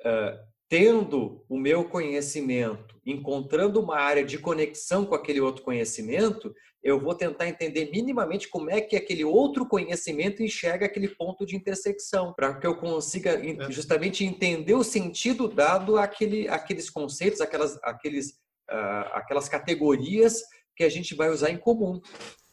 [0.00, 0.38] uh,
[0.68, 7.14] tendo o meu conhecimento, encontrando uma área de conexão com aquele outro conhecimento, eu vou
[7.14, 12.54] tentar entender minimamente como é que aquele outro conhecimento enxerga aquele ponto de intersecção, para
[12.54, 13.70] que eu consiga é.
[13.70, 18.30] justamente entender o sentido dado àquele, àqueles conceitos, aquelas, aqueles,
[18.70, 20.42] uh, aquelas categorias
[20.78, 22.00] que a gente vai usar em comum.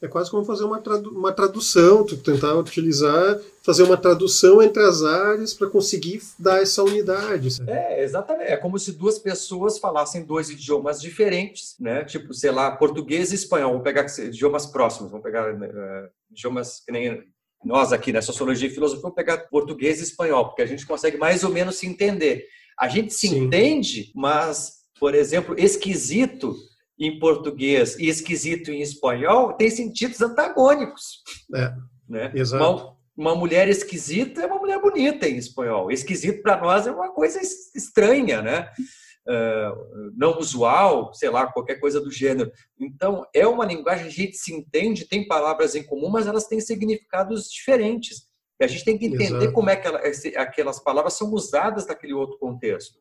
[0.02, 5.04] É quase como fazer uma, tradu uma tradução, tentar utilizar, fazer uma tradução entre as
[5.04, 7.62] áreas para conseguir dar essa unidade.
[7.68, 8.52] É, exatamente.
[8.52, 12.04] É como se duas pessoas falassem dois idiomas diferentes, né?
[12.04, 13.72] Tipo, sei lá, português e espanhol.
[13.72, 17.24] Vamos pegar idiomas próximos, vamos pegar uh, idiomas que nem
[17.64, 18.22] nós aqui, na né?
[18.22, 21.78] Sociologia e Filosofia, vamos pegar português e espanhol, porque a gente consegue mais ou menos
[21.78, 22.46] se entender.
[22.78, 23.46] A gente se Sim.
[23.46, 26.56] entende, mas, por exemplo, esquisito
[26.98, 31.24] em português e esquisito em espanhol tem sentidos antagônicos.
[31.54, 31.74] É,
[32.08, 32.32] né?
[32.34, 32.64] Exato.
[32.64, 35.92] Uma, uma, mulher esquisita é uma mulher bonita em espanhol.
[35.92, 37.40] Esquisito para nós é uma coisa
[37.76, 38.70] estranha, né?
[39.28, 42.52] Uh, não usual, sei lá, qualquer coisa do gênero.
[42.80, 46.62] Então, é uma linguagem, a gente se entende, tem palavras em comum, mas elas têm
[46.62, 48.28] significados diferentes.
[48.60, 49.52] E a gente tem que entender Exato.
[49.54, 50.00] como é que ela,
[50.38, 53.00] aquelas palavras são usadas naquele outro contexto.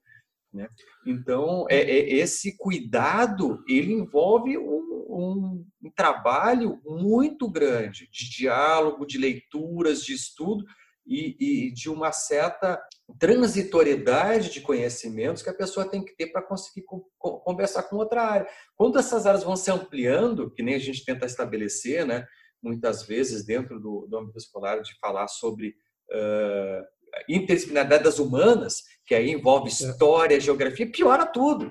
[0.54, 0.68] Né?
[1.04, 9.18] Então, é, é, esse cuidado ele envolve um, um, trabalho muito grande de diálogo, de
[9.18, 10.64] leituras, de estudo
[11.04, 12.80] e, e, de uma certa
[13.18, 16.84] transitoriedade de conhecimentos que a pessoa tem que ter para conseguir
[17.18, 18.48] conversar com outra área.
[18.76, 22.26] Quando essas áreas vão se ampliando, que nem a gente tenta estabelecer, né,
[22.62, 25.74] muitas vezes dentro do, do âmbito escolar, de falar sobre
[26.10, 26.84] uh,
[27.28, 29.72] interdisciplinaridade das humanas, que aí envolve é.
[29.72, 31.70] história, geografia, piora tudo.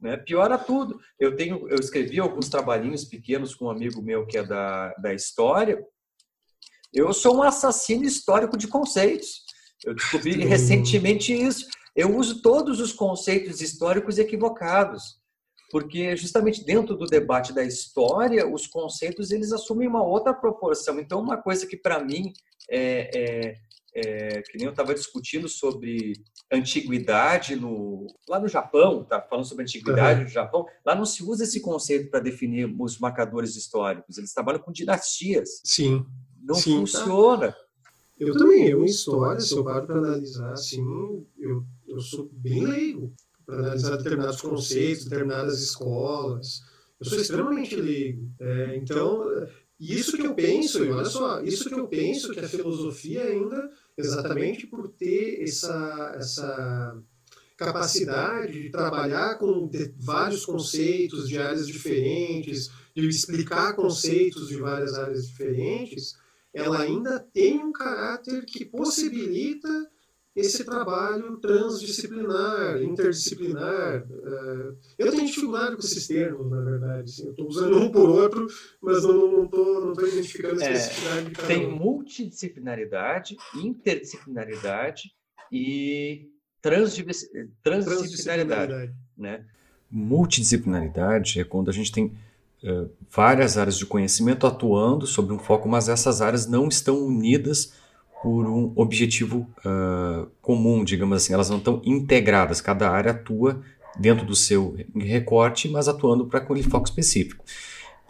[0.00, 0.16] Né?
[0.16, 1.00] Piora tudo.
[1.18, 5.14] Eu tenho, eu escrevi alguns trabalhinhos pequenos com um amigo meu que é da, da
[5.14, 5.82] história.
[6.92, 9.44] Eu sou um assassino histórico de conceitos.
[9.84, 11.66] Eu descobri recentemente isso.
[11.94, 15.16] Eu uso todos os conceitos históricos equivocados,
[15.70, 21.00] porque justamente dentro do debate da história, os conceitos eles assumem uma outra proporção.
[21.00, 22.32] Então, uma coisa que para mim
[22.70, 23.54] é, é
[23.96, 26.12] é, que nem eu estava discutindo sobre
[26.52, 30.26] antiguidade no, lá no Japão, tá falando sobre antiguidade uhum.
[30.26, 34.60] no Japão, lá não se usa esse conceito para definir os marcadores históricos, eles trabalham
[34.60, 35.62] com dinastias.
[35.64, 36.04] Sim.
[36.42, 37.52] Não Sim, funciona.
[37.52, 37.58] Tá.
[38.18, 40.82] Eu também, eu em história, se eu paro para analisar assim,
[41.38, 43.14] eu, eu sou bem leigo
[43.46, 46.62] para analisar determinados conceitos, determinadas escolas.
[47.00, 48.30] Eu sou extremamente leigo.
[48.40, 49.26] É, então,
[49.78, 53.70] isso que eu penso, e olha só, isso que eu penso que a filosofia ainda
[53.96, 57.02] exatamente por ter essa, essa
[57.56, 65.26] capacidade de trabalhar com vários conceitos de áreas diferentes, de explicar conceitos de várias áreas
[65.26, 66.16] diferentes,
[66.52, 69.68] ela ainda tem um caráter que possibilita
[70.36, 74.06] esse trabalho transdisciplinar, interdisciplinar.
[74.06, 77.10] Eh, eu tenho dificuldade com esses termos, na verdade.
[77.10, 78.46] Assim, eu estou usando um por outro,
[78.82, 81.76] mas não estou não tô identificando a é, especificidade é, de cada Tem um.
[81.76, 85.14] multidisciplinaridade, interdisciplinaridade
[85.50, 86.28] e
[86.60, 87.54] transdisciplinaridade.
[87.62, 88.94] transdisciplinaridade.
[89.16, 89.42] Né?
[89.90, 92.12] Multidisciplinaridade é quando a gente tem
[92.62, 97.72] uh, várias áreas de conhecimento atuando sobre um foco, mas essas áreas não estão unidas
[98.26, 101.32] por um objetivo uh, comum, digamos assim.
[101.32, 103.62] Elas não estão integradas, cada área atua
[103.96, 107.44] dentro do seu recorte, mas atuando para aquele foco específico.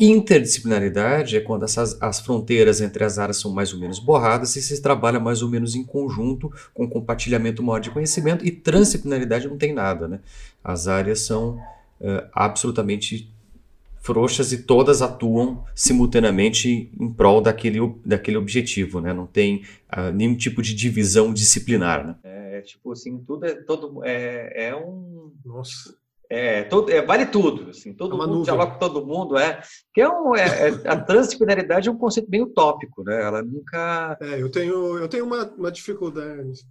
[0.01, 4.63] Interdisciplinaridade é quando essas, as fronteiras entre as áreas são mais ou menos borradas e
[4.63, 9.59] se trabalha mais ou menos em conjunto, com compartilhamento maior de conhecimento, e transdisciplinaridade não
[9.59, 10.09] tem nada.
[10.09, 10.21] Né?
[10.65, 11.61] As áreas são
[12.01, 13.31] uh, absolutamente
[14.07, 19.13] frouxas e todas atuam simultaneamente em prol daquele, daquele objetivo, né?
[19.13, 22.17] Não tem uh, nenhum tipo de divisão disciplinar, né?
[22.23, 25.95] É, tipo assim, tudo é todo é, é um nossa
[26.29, 28.45] é, todo, é, vale tudo, assim, todo é mundo nuvem.
[28.45, 29.61] dialoga com todo mundo, é.
[29.95, 33.23] Que é, um, é, é a transdisciplinaridade é um conceito bem utópico, né?
[33.23, 34.19] Ela nunca.
[34.21, 36.65] É, eu tenho, eu tenho uma, uma dificuldade.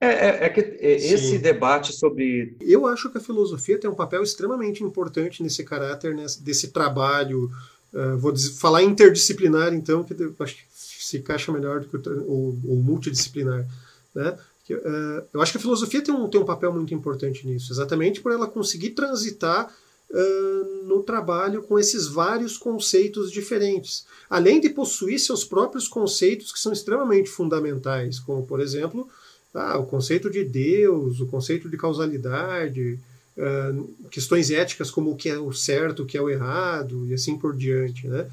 [0.00, 1.38] É, é, é que esse Sim.
[1.38, 2.56] debate sobre.
[2.60, 7.50] Eu acho que a filosofia tem um papel extremamente importante nesse caráter, nesse, desse trabalho.
[7.92, 12.58] Uh, vou dizer, falar interdisciplinar, então, que acho que se encaixa melhor do que o,
[12.64, 13.66] o, multidisciplinar.
[14.14, 14.38] Né?
[14.70, 18.20] Uh, eu acho que a filosofia tem um, tem um papel muito importante nisso, exatamente
[18.20, 19.72] por ela conseguir transitar
[20.10, 26.60] uh, no trabalho com esses vários conceitos diferentes, além de possuir seus próprios conceitos que
[26.60, 29.08] são extremamente fundamentais, como, por exemplo,
[29.54, 32.98] ah, o conceito de Deus, o conceito de causalidade,
[33.36, 37.14] uh, questões éticas como o que é o certo, o que é o errado, e
[37.14, 38.06] assim por diante.
[38.06, 38.26] Né?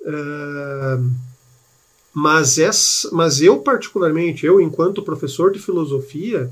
[0.00, 1.10] Uh,
[2.12, 6.50] mas, essa, mas eu, particularmente, eu, enquanto professor de filosofia,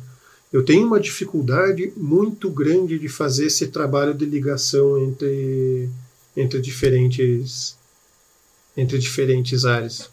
[0.52, 5.88] eu tenho uma dificuldade muito grande de fazer esse trabalho de ligação entre,
[6.36, 7.76] entre, diferentes,
[8.76, 10.11] entre diferentes áreas.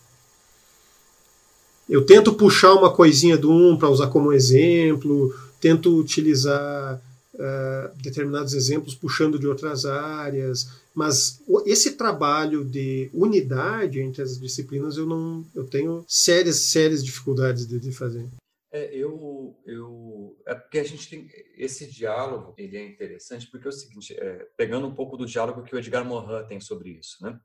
[1.89, 7.01] Eu tento puxar uma coisinha do um para usar como exemplo, tento utilizar
[7.33, 14.97] uh, determinados exemplos puxando de outras áreas, mas esse trabalho de unidade entre as disciplinas
[14.97, 18.27] eu não eu tenho sérias sérias dificuldades de, de fazer
[18.71, 21.27] é, eu, eu, é porque a gente tem
[21.57, 25.63] esse diálogo, ele é interessante porque é o seguinte, é, pegando um pouco do diálogo
[25.63, 27.39] que o Edgar Morin tem sobre isso, né?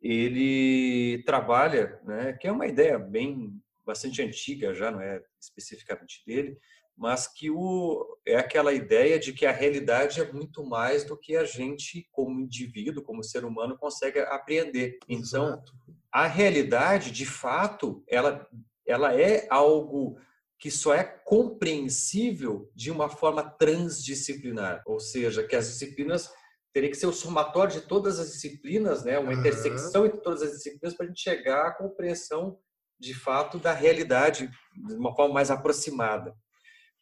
[0.00, 6.58] Ele trabalha, né, que é uma ideia bem bastante antiga já, não é especificamente dele,
[6.96, 11.36] mas que o, é aquela ideia de que a realidade é muito mais do que
[11.36, 14.98] a gente, como indivíduo, como ser humano, consegue apreender.
[15.08, 15.72] Então, Exato.
[16.12, 18.46] a realidade, de fato, ela,
[18.86, 20.18] ela é algo
[20.58, 26.30] que só é compreensível de uma forma transdisciplinar, ou seja, que as disciplinas
[26.72, 29.38] teria que ser o somatório de todas as disciplinas, né, uma uhum.
[29.38, 32.58] intersecção entre todas as disciplinas para a gente chegar à compreensão
[32.98, 36.34] de fato da realidade de uma forma mais aproximada.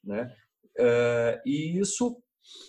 [0.03, 0.33] Né?
[0.79, 2.23] Uh, e isso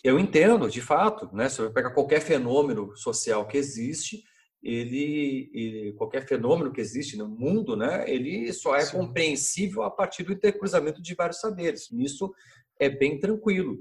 [0.04, 1.50] eu entendo, de fato, né?
[1.50, 4.24] Se você pega qualquer fenômeno social que existe,
[4.62, 8.10] ele, ele, qualquer fenômeno que existe no mundo, né?
[8.10, 8.98] Ele só é Sim.
[8.98, 11.92] compreensível a partir do intercruzamento de vários saberes.
[11.92, 12.34] Isso
[12.80, 13.80] é bem tranquilo.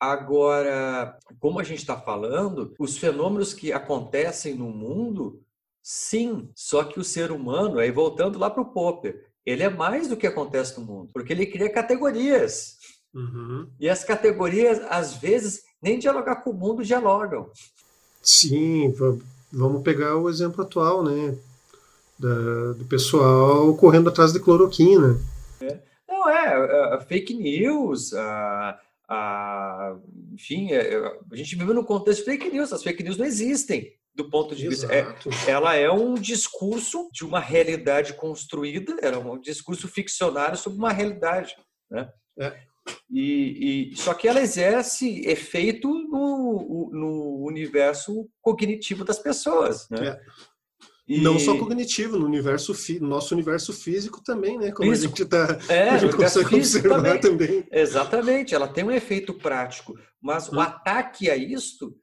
[0.00, 5.43] Agora, como a gente está falando, os fenômenos que acontecem no mundo,
[5.84, 10.08] sim, só que o ser humano, aí voltando lá para o Popper, ele é mais
[10.08, 12.78] do que acontece no mundo, porque ele cria categorias.
[13.12, 13.68] Uhum.
[13.78, 17.50] E as categorias, às vezes, nem dialogar com o mundo dialogam.
[18.22, 18.94] Sim,
[19.52, 21.36] vamos pegar o exemplo atual, né?
[22.18, 25.20] Da, do pessoal correndo atrás de cloroquina.
[25.60, 25.80] É.
[26.08, 29.96] Não, é, é fake news, a, a,
[30.32, 30.96] enfim, é,
[31.30, 34.54] a gente vive num contexto de fake news, as fake news não existem do ponto
[34.54, 35.28] de Exato.
[35.28, 35.50] vista.
[35.50, 40.92] É, ela é um discurso de uma realidade construída, era um discurso ficcionário sobre uma
[40.92, 41.56] realidade.
[41.90, 42.08] Né?
[42.38, 42.56] É.
[43.10, 50.08] E, e, só que ela exerce efeito no, no universo cognitivo das pessoas, né?
[50.08, 50.20] É.
[51.06, 51.20] E...
[51.20, 54.72] Não só cognitivo, no universo no nosso universo físico também, né?
[54.72, 55.14] Como físico.
[55.14, 57.20] a gente, tá, é, a gente consegue observar também.
[57.20, 57.68] também.
[57.70, 60.56] Exatamente, ela tem um efeito prático, mas hum.
[60.56, 61.94] o ataque a isto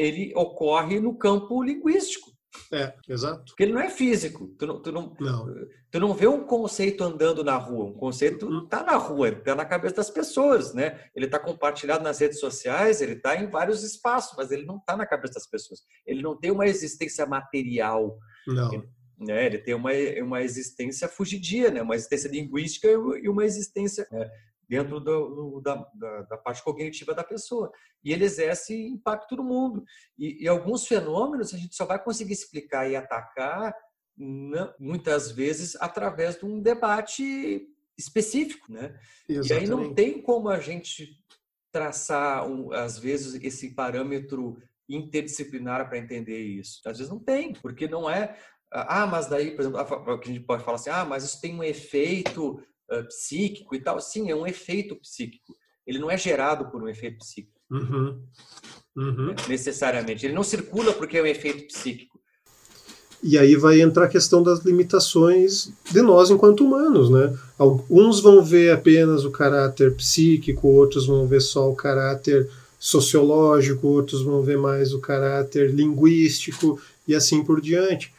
[0.00, 2.30] ele ocorre no campo linguístico.
[2.72, 3.44] É, exato.
[3.44, 4.48] Porque ele não é físico.
[4.58, 5.46] Tu não, tu não, não.
[5.90, 7.86] Tu não vê um conceito andando na rua.
[7.86, 10.98] Um conceito está na rua, ele está na cabeça das pessoas, né?
[11.14, 14.96] Ele está compartilhado nas redes sociais, ele está em vários espaços, mas ele não está
[14.96, 15.80] na cabeça das pessoas.
[16.06, 18.18] Ele não tem uma existência material.
[18.46, 18.72] Não.
[18.72, 18.88] Ele,
[19.18, 19.46] né?
[19.46, 19.90] ele tem uma,
[20.22, 21.82] uma existência fugidia, né?
[21.82, 24.30] uma existência linguística e uma existência né?
[24.70, 27.72] Dentro do, da, da, da, parte cognitiva da pessoa.
[28.04, 29.84] E ele exerce impacto no mundo.
[30.16, 33.74] E, e, alguns fenômenos a gente só vai conseguir explicar e atacar,
[34.16, 37.66] né, muitas vezes, através de um debate
[37.98, 38.72] específico.
[38.72, 38.96] Né?
[39.28, 41.18] E aí não tem como a gente
[41.72, 44.56] traçar, um, às vezes, esse parâmetro
[44.88, 46.80] interdisciplinar para entender isso.
[46.86, 48.38] Às vezes não tem, porque não é.
[48.70, 51.64] Ah, mas daí, por exemplo, a gente pode falar assim, ah, mas isso tem um
[51.64, 52.62] efeito
[52.92, 54.00] uh, psíquico e tal.
[54.00, 55.56] Sim, é um efeito psíquico.
[55.86, 57.60] Ele não é gerado por um efeito psíquico.
[57.70, 58.22] Uhum.
[58.96, 59.34] Uhum.
[59.48, 60.26] Necessariamente.
[60.26, 62.20] Ele não circula porque é um efeito psíquico.
[63.22, 67.36] E aí vai entrar a questão das limitações de nós enquanto humanos, né?
[67.58, 74.22] Alguns vão ver apenas o caráter psíquico, outros vão ver só o caráter sociológico, outros
[74.22, 78.10] vão ver mais o caráter linguístico e assim por diante.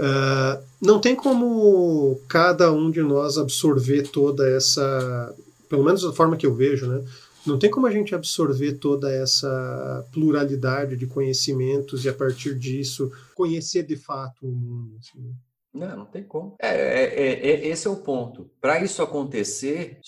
[0.00, 5.34] Uh, não tem como cada um de nós absorver toda essa,
[5.68, 7.04] pelo menos da forma que eu vejo, né?
[7.46, 13.12] Não tem como a gente absorver toda essa pluralidade de conhecimentos e a partir disso
[13.34, 14.96] conhecer de fato o mundo.
[14.98, 15.34] Assim.
[15.72, 16.56] Não, não tem como.
[16.60, 18.50] É, é, é, é esse é o ponto.
[18.58, 19.98] Para isso acontecer,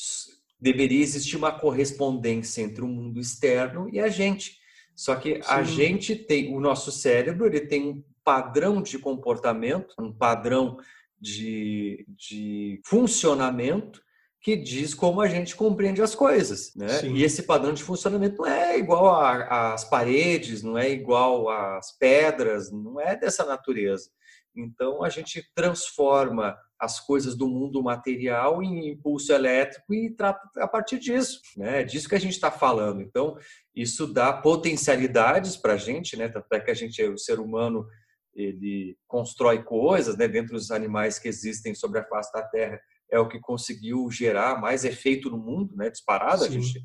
[0.59, 4.59] deveria existir uma correspondência entre o mundo externo e a gente.
[4.95, 5.43] Só que Sim.
[5.47, 10.77] a gente tem, o nosso cérebro, ele tem um padrão de comportamento, um padrão
[11.21, 14.03] de, de funcionamento
[14.41, 16.89] que diz como a gente compreende as coisas, né?
[16.89, 17.15] Sim.
[17.15, 22.73] E esse padrão de funcionamento não é igual às paredes, não é igual às pedras,
[22.73, 24.11] não é dessa natureza.
[24.55, 30.67] Então a gente transforma as coisas do mundo material em impulso elétrico e trata a
[30.67, 31.83] partir disso, né?
[31.83, 33.01] É disso que a gente está falando.
[33.01, 33.39] Então,
[33.73, 36.29] isso dá potencialidades para a gente, né?
[36.29, 37.87] Tanto é que a gente, o ser humano,
[38.35, 40.27] ele constrói coisas, né?
[40.29, 42.81] Dentro dos animais que existem sobre a face da Terra,
[43.11, 45.91] é o que conseguiu gerar mais efeito no mundo, né?
[45.91, 46.49] Disparado, Sim.
[46.49, 46.83] a gente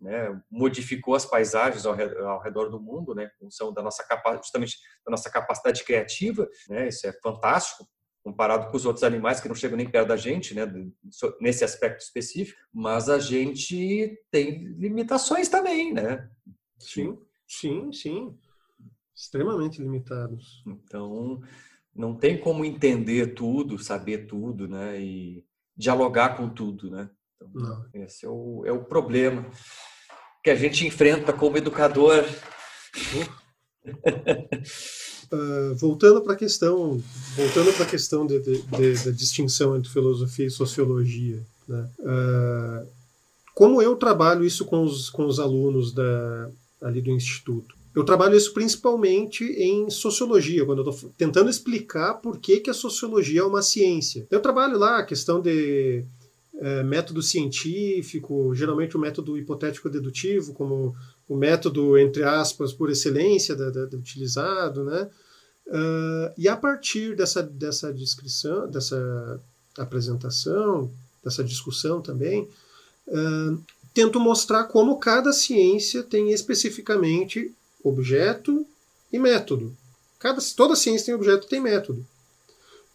[0.00, 4.04] né, modificou as paisagens ao redor, ao redor, do mundo, né, função da nossa
[4.36, 7.84] justamente da nossa capacidade criativa, né, isso é fantástico
[8.22, 10.70] comparado com os outros animais que não chegam nem perto da gente, né,
[11.40, 16.28] nesse aspecto específico, mas a gente tem limitações também, né?
[16.78, 18.38] Sim, sim, sim.
[19.18, 20.62] Extremamente limitados.
[20.64, 21.42] Então,
[21.94, 25.44] não tem como entender tudo, saber tudo, né, e
[25.76, 27.10] dialogar com tudo, né?
[27.36, 27.86] Então, não.
[27.92, 29.44] esse é o, é o problema
[30.42, 32.24] que a gente enfrenta como educador.
[35.32, 37.02] Uh, voltando para a questão,
[37.36, 41.90] voltando para a questão de, de, de, da distinção entre filosofia e sociologia, né?
[42.00, 42.88] uh,
[43.54, 46.50] como eu trabalho isso com os, com os alunos da,
[46.80, 47.77] ali do instituto?
[47.94, 52.74] Eu trabalho isso principalmente em sociologia, quando eu estou tentando explicar por que, que a
[52.74, 54.26] sociologia é uma ciência.
[54.30, 56.04] Eu trabalho lá a questão de
[56.60, 60.94] é, método científico, geralmente o método hipotético dedutivo, como
[61.28, 65.08] o método, entre aspas, por excelência da, da utilizado, né?
[65.66, 69.38] Uh, e a partir dessa, dessa descrição, dessa
[69.76, 70.90] apresentação,
[71.22, 72.48] dessa discussão também,
[73.06, 73.62] uh,
[73.92, 78.66] tento mostrar como cada ciência tem especificamente objeto
[79.12, 79.76] e método.
[80.18, 82.04] Cada, toda ciência tem objeto tem método.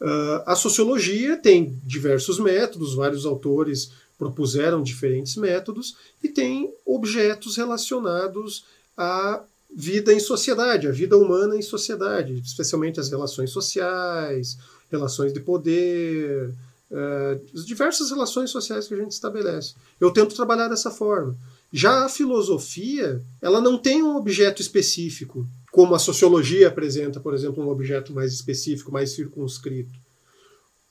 [0.02, 8.66] Uh, a sociologia tem diversos métodos, vários autores propuseram diferentes métodos e tem objetos relacionados
[8.98, 9.42] à
[9.76, 14.58] vida em sociedade, a vida humana em sociedade, especialmente as relações sociais,
[14.92, 16.50] relações de poder,
[16.92, 19.74] uh, as diversas relações sociais que a gente estabelece.
[20.00, 21.36] Eu tento trabalhar dessa forma.
[21.76, 27.64] Já a filosofia, ela não tem um objeto específico, como a sociologia apresenta, por exemplo,
[27.64, 30.00] um objeto mais específico, mais circunscrito.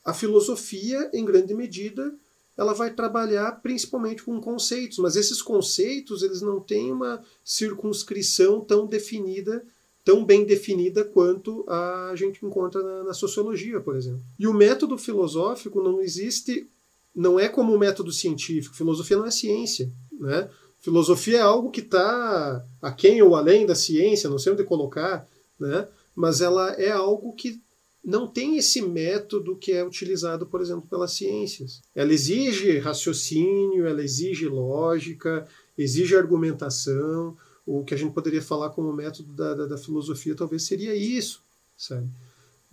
[0.05, 2.13] A filosofia, em grande medida,
[2.59, 8.85] ela vai trabalhar principalmente com conceitos, mas esses conceitos eles não têm uma circunscrição tão
[8.85, 9.65] definida,
[10.05, 14.25] tão bem definida quanto a gente encontra na, na sociologia, por exemplo.
[14.37, 16.69] E o método filosófico não existe,
[17.15, 18.75] não é como o método científico.
[18.75, 20.51] Filosofia não é ciência, né?
[20.83, 25.27] Filosofia é algo que está aquém ou além da ciência, não sei onde colocar,
[25.59, 25.87] né?
[26.15, 27.63] mas ela é algo que
[28.05, 31.81] não tem esse método que é utilizado, por exemplo, pelas ciências.
[31.95, 35.47] Ela exige raciocínio, ela exige lógica,
[35.79, 37.37] exige argumentação.
[37.65, 41.45] O que a gente poderia falar como método da, da, da filosofia talvez seria isso,
[41.77, 42.09] sabe?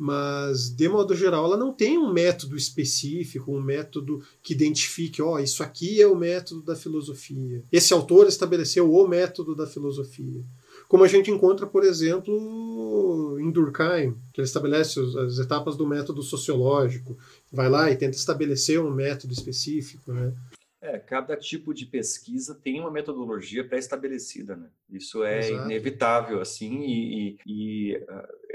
[0.02, 5.34] Mas, de modo geral, ela não tem um método específico, um método que identifique, ó,
[5.34, 7.62] oh, isso aqui é o método da filosofia.
[7.70, 10.41] Esse autor estabeleceu o método da filosofia
[10.89, 16.24] como a gente encontra, por exemplo, em Durkheim, que ele estabelece as etapas do método
[16.24, 17.16] sociológico,
[17.52, 20.34] vai lá e tenta estabelecer um método específico, né?
[20.82, 24.68] É, cada tipo de pesquisa tem uma metodologia pré-estabelecida, né?
[24.89, 25.66] Isso é Exato.
[25.66, 28.04] inevitável, assim, e, e, e,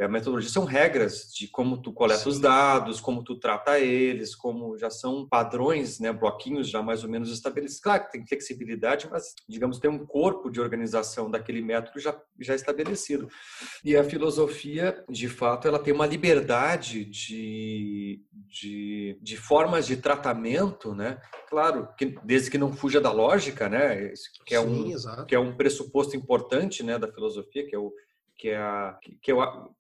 [0.00, 2.28] a metodologia são regras de como tu coleta Sim.
[2.28, 7.10] os dados, como tu trata eles, como já são padrões, né, bloquinhos já mais ou
[7.10, 7.80] menos estabelecidos.
[7.80, 12.54] Claro que tem flexibilidade, mas, digamos, tem um corpo de organização daquele método já, já
[12.54, 13.28] estabelecido.
[13.84, 20.92] E a filosofia, de fato, ela tem uma liberdade de, de, de formas de tratamento,
[20.92, 21.20] né?
[21.48, 24.12] Claro, que desde que não fuja da lógica, né?
[24.44, 27.92] Que é, Sim, um, que é um pressuposto importante né, da filosofia, que é o
[28.36, 29.70] que é, a, que é o,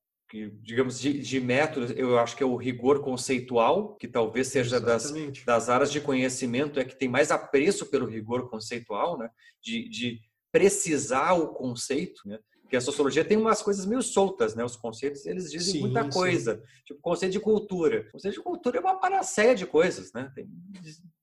[0.62, 5.12] digamos, de, de métodos, eu acho que é o rigor conceitual, que talvez seja das,
[5.46, 9.30] das áreas de conhecimento é que tem mais apreço pelo rigor conceitual, né?
[9.62, 10.20] De, de
[10.50, 12.38] precisar o conceito, né?
[12.62, 14.64] Porque a sociologia tem umas coisas meio soltas, né?
[14.64, 16.56] Os conceitos, eles dizem sim, muita coisa.
[16.56, 16.82] Sim.
[16.86, 18.06] Tipo, conceito de cultura.
[18.08, 20.32] O conceito de cultura é uma panaceia de coisas, né?
[20.34, 20.48] Tem,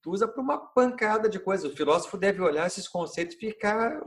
[0.05, 1.70] usa para uma pancada de coisas.
[1.70, 4.01] O filósofo deve olhar esses conceitos e ficar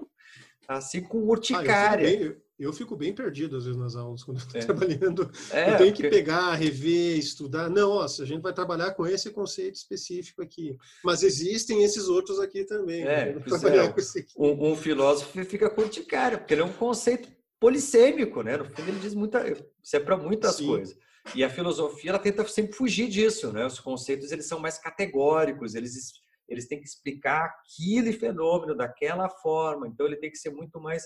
[0.67, 2.09] assim com urticária.
[2.09, 4.65] Ah, eu, fico bem, eu, fico bem perdido às vezes nas aulas quando estou é.
[4.65, 5.31] trabalhando.
[5.51, 6.17] É, eu tenho que porque...
[6.17, 7.69] pegar, rever, estudar.
[7.69, 10.77] Não, nossa, a gente vai trabalhar com esse conceito específico aqui.
[11.03, 13.03] Mas existem esses outros aqui também.
[13.03, 13.45] É, né?
[13.45, 14.25] é.
[14.37, 17.29] Um, um, filósofo fica com urticária, porque ele é um conceito
[17.61, 18.57] polissêmico, né?
[18.57, 19.49] No fundo ele diz muita,
[19.83, 20.67] isso é para muitas Sim.
[20.67, 20.97] coisas.
[21.35, 23.65] E a filosofia ela tenta sempre fugir disso, né?
[23.67, 26.13] Os conceitos eles são mais categóricos, eles
[26.49, 29.89] eles têm que explicar aquele fenômeno daquela forma.
[29.89, 31.05] Então ele tem que ser muito mais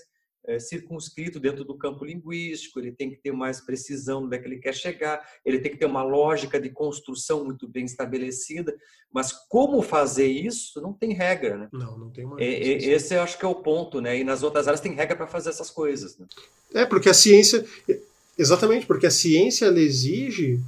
[0.59, 4.59] circunscrito dentro do campo linguístico, ele tem que ter mais precisão onde é que ele
[4.59, 8.75] quer chegar, ele tem que ter uma lógica de construção muito bem estabelecida,
[9.11, 11.69] mas como fazer isso não tem regra, né?
[11.71, 12.41] Não, não tem uma.
[12.41, 14.17] É, esse eu acho que é o ponto, né?
[14.17, 16.17] E nas outras áreas tem regra para fazer essas coisas.
[16.17, 16.25] Né?
[16.73, 17.65] É porque a ciência
[18.39, 20.61] Exatamente, porque a ciência ela exige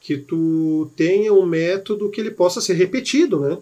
[0.00, 3.58] que tu tenha um método que ele possa ser repetido, né?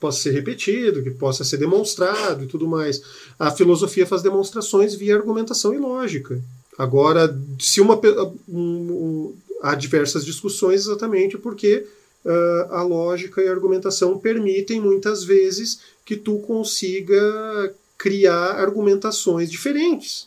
[0.00, 3.02] Possa ser repetido, que possa ser demonstrado e tudo mais.
[3.38, 6.40] A filosofia faz demonstrações via argumentação e lógica.
[6.78, 8.00] Agora, se uma
[8.48, 11.86] um, há diversas discussões exatamente porque
[12.24, 20.26] uh, a lógica e a argumentação permitem muitas vezes que tu consiga criar argumentações diferentes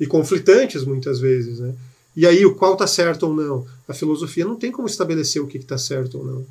[0.00, 1.74] e conflitantes muitas vezes, né?
[2.16, 3.66] E aí, o qual está certo ou não?
[3.86, 6.46] A filosofia não tem como estabelecer o que está certo ou não.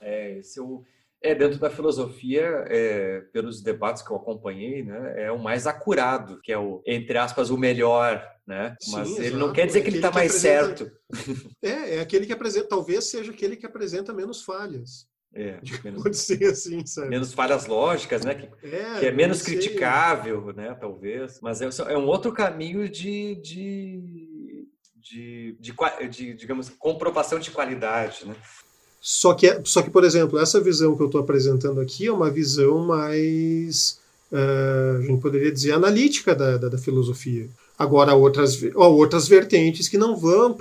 [0.00, 0.82] É, esse é, o,
[1.22, 6.40] é dentro da filosofia, é, pelos debates que eu acompanhei, né, é o mais acurado,
[6.42, 8.74] que é o, entre aspas, o melhor, né?
[8.90, 9.38] Mas Sim, ele exato.
[9.38, 10.90] não quer dizer é que ele está mais certo.
[11.62, 15.06] É, é aquele que apresenta, talvez seja aquele que apresenta menos falhas.
[15.34, 17.10] É, menos, pode ser assim, sabe?
[17.10, 18.34] Menos falhas lógicas, né?
[18.34, 20.74] Que é, que é menos criticável, né?
[20.80, 21.38] Talvez.
[21.40, 24.30] Mas é, é um outro caminho de, de
[25.00, 25.74] de, de,
[26.08, 28.36] de, digamos, comprovação de qualidade, né?
[29.00, 32.12] Só que, é, só que, por exemplo, essa visão que eu estou apresentando aqui é
[32.12, 33.98] uma visão mais,
[34.30, 37.48] uh, a gente poderia dizer, analítica da, da, da filosofia.
[37.78, 40.54] Agora, outras, outras vertentes que não vão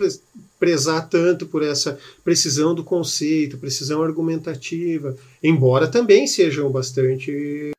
[0.57, 7.73] prezar tanto por essa precisão do conceito, precisão argumentativa, embora também sejam bastante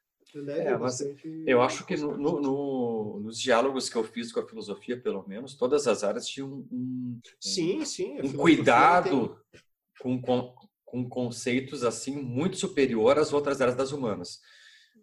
[0.46, 1.04] é, mas
[1.44, 5.24] eu acho que no, no, no, nos diálogos que eu fiz com a filosofia, pelo
[5.26, 9.60] menos, todas as áreas tinham um, sim, sim, um cuidado tem...
[10.00, 14.40] com, com, com, conceitos assim muito superior às outras áreas das humanas.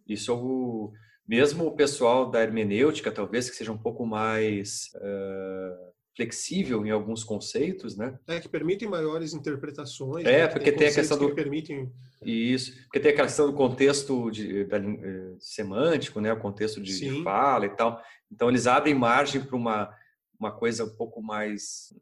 [0.07, 0.93] Isso o
[1.27, 7.23] mesmo o pessoal da hermenêutica, talvez que seja um pouco mais uh, flexível em alguns
[7.23, 8.17] conceitos, né?
[8.27, 10.25] É, que permitem maiores interpretações.
[10.25, 10.47] É, né?
[10.47, 11.27] porque tem, tem a questão do...
[11.27, 11.91] Que permitem...
[12.23, 16.33] Isso, porque tem a questão do contexto de, da, eh, semântico, né?
[16.33, 18.01] O contexto de, de, fala e tal.
[18.31, 19.93] Então, eles abrem margem para uma,
[20.39, 21.93] uma coisa um pouco mais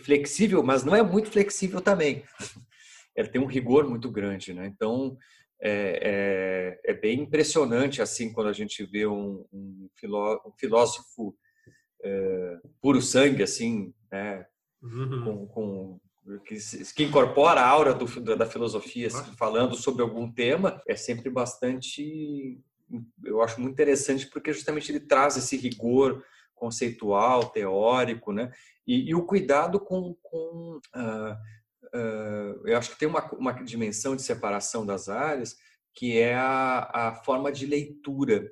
[0.00, 2.22] flexível, mas não é muito flexível também.
[3.16, 4.66] Ele tem um rigor muito grande, né?
[4.66, 5.16] Então,
[5.60, 11.34] é, é, é bem impressionante, assim, quando a gente vê um, um, filó, um filósofo
[12.02, 14.46] é, puro sangue, assim, né?
[14.82, 15.24] Uhum.
[15.24, 16.00] Com, com,
[16.46, 16.56] que,
[16.94, 18.06] que, incorpora a aura do,
[18.36, 22.58] da filosofia, assim, falando sobre algum tema, é sempre bastante,
[23.24, 26.24] eu acho muito interessante, porque justamente ele traz esse rigor
[26.60, 28.52] conceitual, teórico, né?
[28.86, 31.32] E, e o cuidado com, com uh,
[31.96, 35.56] uh, eu acho que tem uma, uma dimensão de separação das áreas
[35.92, 38.48] que é a, a forma de leitura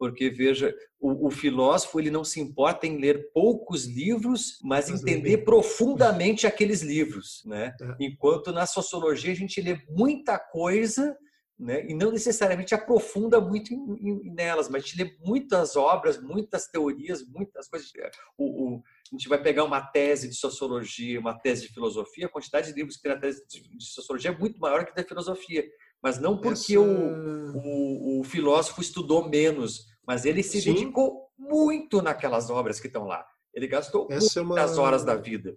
[0.00, 5.02] porque veja, o, o, filósofo ele não se importa em ler poucos livros, mas, mas
[5.02, 7.74] entender profundamente aqueles livros, né?
[7.78, 7.96] É.
[8.00, 11.14] Enquanto na sociologia a gente lê muita coisa,
[11.60, 11.86] né?
[11.88, 16.66] E não necessariamente aprofunda muito em, em, nelas, mas a gente lê muitas obras, muitas
[16.66, 17.92] teorias, muitas coisas.
[18.36, 18.82] O, o,
[19.12, 22.74] a gente vai pegar uma tese de sociologia, uma tese de filosofia, a quantidade de
[22.74, 25.64] livros que tem na tese de sociologia é muito maior que da filosofia
[26.02, 26.80] mas não porque Essa...
[26.80, 30.72] o, o, filósofo estudou menos, mas ele se Sim.
[30.72, 33.26] dedicou muito naquelas obras que estão lá.
[33.52, 34.82] Ele gastou Essa muitas é uma...
[34.82, 35.56] horas da vida.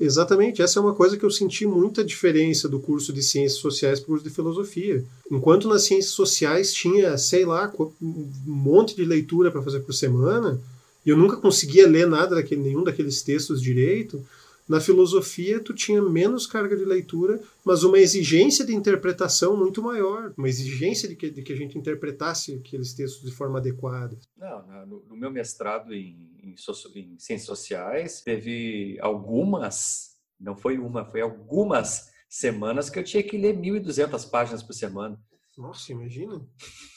[0.00, 3.98] Exatamente, essa é uma coisa que eu senti muita diferença do curso de ciências sociais
[3.98, 5.04] para o curso de filosofia.
[5.30, 10.60] Enquanto nas ciências sociais tinha, sei lá, um monte de leitura para fazer por semana,
[11.04, 14.24] e eu nunca conseguia ler nada daquele, nenhum daqueles textos direito,
[14.68, 20.34] na filosofia, tu tinha menos carga de leitura, mas uma exigência de interpretação muito maior,
[20.36, 24.14] uma exigência de que, de que a gente interpretasse aqueles textos de forma adequada.
[24.36, 26.18] Não, no, meu mestrado em,
[26.48, 33.22] em, em ciências sociais, teve algumas, não foi uma, foi algumas semanas que eu tinha
[33.22, 35.18] que ler 1.200 páginas por semana.
[35.58, 36.40] Nossa, imagina.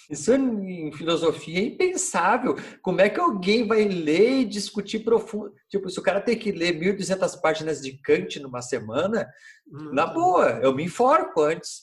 [0.07, 2.55] Isso em filosofia é impensável.
[2.83, 5.51] Como é que alguém vai ler e discutir profundo?
[5.67, 9.27] Tipo, se o cara tem que ler 1.200 páginas de Kant numa semana,
[9.67, 11.81] hum, na boa, eu me enforco antes.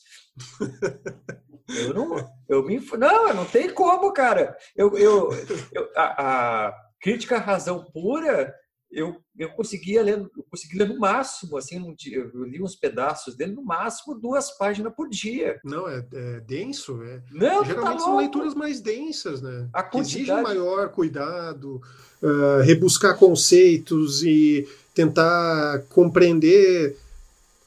[1.69, 4.57] eu não, eu me, não, não tem como, cara.
[4.77, 5.31] Eu, eu,
[5.73, 8.55] eu a, a crítica à razão pura
[8.91, 12.75] eu, eu conseguia ler, eu conseguia ler no máximo, assim, um dia, eu li uns
[12.75, 15.61] pedaços dele, no máximo duas páginas por dia.
[15.63, 17.21] Não, é, é denso, é.
[17.31, 19.69] Não, tá Geralmente tá são leituras mais densas, né?
[19.73, 20.43] A quantidade...
[20.43, 21.83] maior cuidado,
[22.23, 26.97] uh, rebuscar conceitos e tentar compreender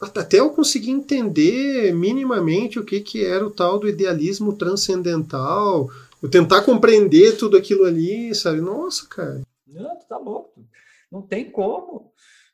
[0.01, 5.91] até eu conseguir entender minimamente o que, que era o tal do idealismo transcendental,
[6.21, 8.61] eu tentar compreender tudo aquilo ali, sabe?
[8.61, 9.41] Nossa, cara.
[9.65, 10.67] Não, tu tá louco.
[11.11, 12.13] Não tem como.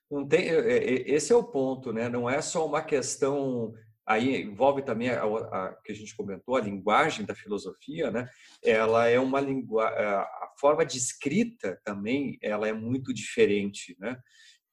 [0.09, 2.07] Não tem, é, é, esse é o ponto, né?
[2.07, 3.73] Não é só uma questão.
[4.05, 8.29] Aí envolve também a, a, que a gente comentou, a linguagem da filosofia, né?
[8.63, 9.99] Ela é uma linguagem.
[9.99, 14.17] A forma de escrita também ela é muito diferente, né?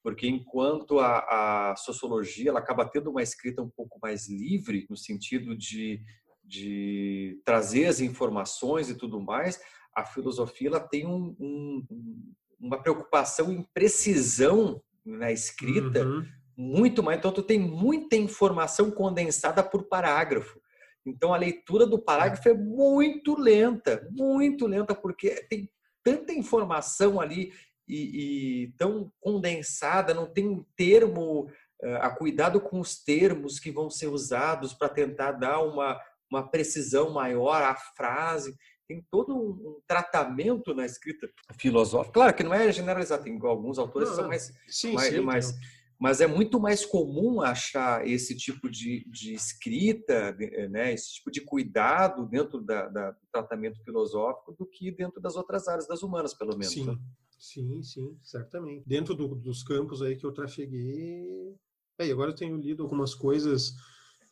[0.01, 4.95] Porque enquanto a, a sociologia ela acaba tendo uma escrita um pouco mais livre, no
[4.95, 5.99] sentido de,
[6.45, 9.59] de trazer as informações e tudo mais,
[9.95, 11.85] a filosofia ela tem um, um,
[12.59, 16.25] uma preocupação em precisão na escrita uhum.
[16.57, 17.17] muito mais.
[17.17, 20.59] Então, tu tem muita informação condensada por parágrafo.
[21.05, 25.69] Então, a leitura do parágrafo é muito lenta, muito lenta, porque tem
[26.03, 27.51] tanta informação ali
[27.87, 31.47] e, e tão condensada, não tem um termo,
[31.81, 35.99] eh, a cuidado com os termos que vão ser usados para tentar dar uma,
[36.35, 38.55] uma precisão maior à frase
[38.87, 41.27] tem todo um tratamento na escrita
[41.59, 42.13] filosófica.
[42.13, 45.55] Claro que não é generalizado, tem alguns autores que são mais, sim, mais, sim, mais
[45.99, 50.35] mas é muito mais comum achar esse tipo de, de escrita,
[50.69, 55.35] né, esse tipo de cuidado dentro da, da, do tratamento filosófico do que dentro das
[55.35, 56.73] outras áreas das humanas, pelo menos.
[56.73, 56.97] Sim, né?
[57.39, 58.83] sim, sim, certamente.
[58.85, 61.55] Dentro do, dos campos aí que eu trafeguei,
[61.97, 63.73] aí agora eu tenho lido algumas coisas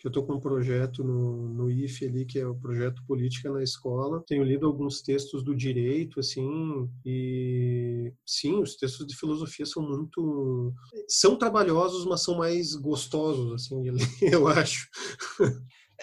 [0.03, 3.49] que eu estou com um projeto no, no IFE ali, que é o projeto Política
[3.49, 4.21] na Escola.
[4.27, 10.73] Tenho lido alguns textos do direito, assim, e sim, os textos de filosofia são muito...
[11.07, 14.89] São trabalhosos, mas são mais gostosos, assim, de ler, eu acho.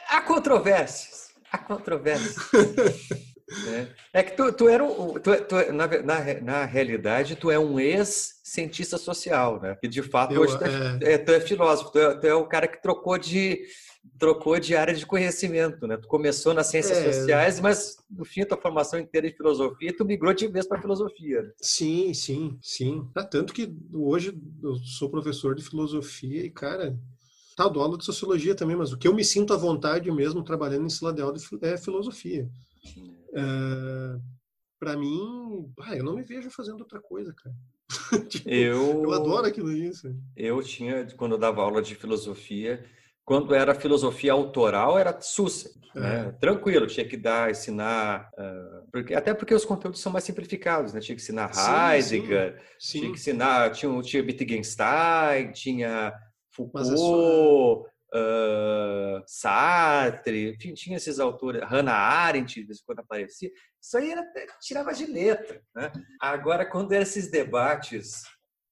[0.08, 1.34] Há controvérsias.
[1.52, 2.36] Há controvérsias.
[4.12, 4.20] É.
[4.20, 7.80] é, que tu, tu era um, tu, tu, na, na, na realidade, tu é um
[7.80, 9.76] ex-cientista social, né?
[9.80, 12.32] Que de fato eu, hoje tu é, é, tu é filósofo, tu é, tu é,
[12.32, 13.60] o cara que trocou de,
[14.18, 15.96] trocou de área de conhecimento, né?
[15.96, 17.12] Tu começou nas ciências é...
[17.12, 21.42] sociais, mas no fim tua formação inteira em filosofia, tu migrou de vez para filosofia.
[21.42, 21.52] Né?
[21.60, 23.08] Sim, sim, sim.
[23.14, 26.98] Tá, tanto que hoje eu sou professor de filosofia e, cara,
[27.56, 30.44] tá, dou aula de sociologia também, mas o que eu me sinto à vontade mesmo
[30.44, 32.48] trabalhando em sala de aula é filosofia.
[33.34, 34.18] É,
[34.78, 37.54] para mim, ah, eu não me vejo fazendo outra coisa, cara.
[38.28, 40.14] tipo, eu, eu adoro aquilo isso.
[40.36, 42.84] Eu tinha, quando eu dava aula de filosofia,
[43.30, 46.00] quando era filosofia autoral, era sussa, é.
[46.00, 46.36] né?
[46.40, 50.98] tranquilo, tinha que dar, ensinar, uh, porque, até porque os conteúdos são mais simplificados, né?
[50.98, 52.98] tinha que ensinar Heidegger, sim, sim.
[52.98, 56.12] tinha que ensinar, tinha, tinha Wittgenstein, tinha
[56.50, 63.48] Foucault, uh, Sartre, enfim, tinha esses autores, Hannah Arendt, de vez em quando aparecia,
[63.80, 64.24] isso aí era,
[64.60, 65.62] tirava de letra.
[65.72, 65.92] Né?
[66.20, 68.24] Agora, quando eram esses debates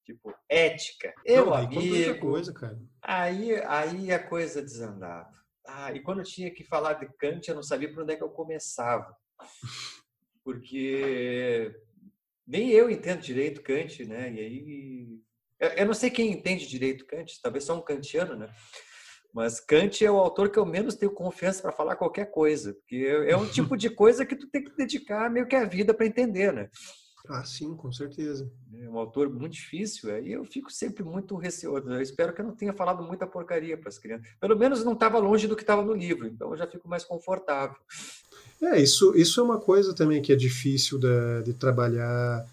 [0.08, 1.12] tipo ética.
[1.24, 2.20] Eu, não, amigo.
[2.20, 2.78] Coisa, cara.
[3.02, 5.30] Aí, aí a coisa desandava.
[5.66, 8.16] Ah, e quando eu tinha que falar de Kant, eu não sabia por onde é
[8.16, 9.14] que eu começava.
[10.42, 11.74] Porque
[12.46, 14.32] nem eu entendo direito Kant, né?
[14.32, 15.18] E aí.
[15.76, 18.48] Eu não sei quem entende direito Kant, talvez só um kantiano, né?
[19.34, 23.04] Mas Kant é o autor que eu menos tenho confiança para falar qualquer coisa, porque
[23.26, 26.06] é um tipo de coisa que tu tem que dedicar meio que a vida para
[26.06, 26.70] entender, né?
[27.28, 28.50] Ah, sim, com certeza.
[28.80, 31.90] É um autor muito difícil, aí eu fico sempre muito receoso.
[31.90, 34.26] Eu espero que eu não tenha falado muita porcaria para as crianças.
[34.40, 37.04] Pelo menos não estava longe do que estava no livro, então eu já fico mais
[37.04, 37.76] confortável.
[38.62, 42.46] É, isso, isso é uma coisa também que é difícil de, de trabalhar.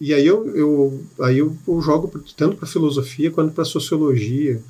[0.00, 4.60] E aí eu, eu, aí eu, eu jogo tanto para filosofia quanto para sociologia.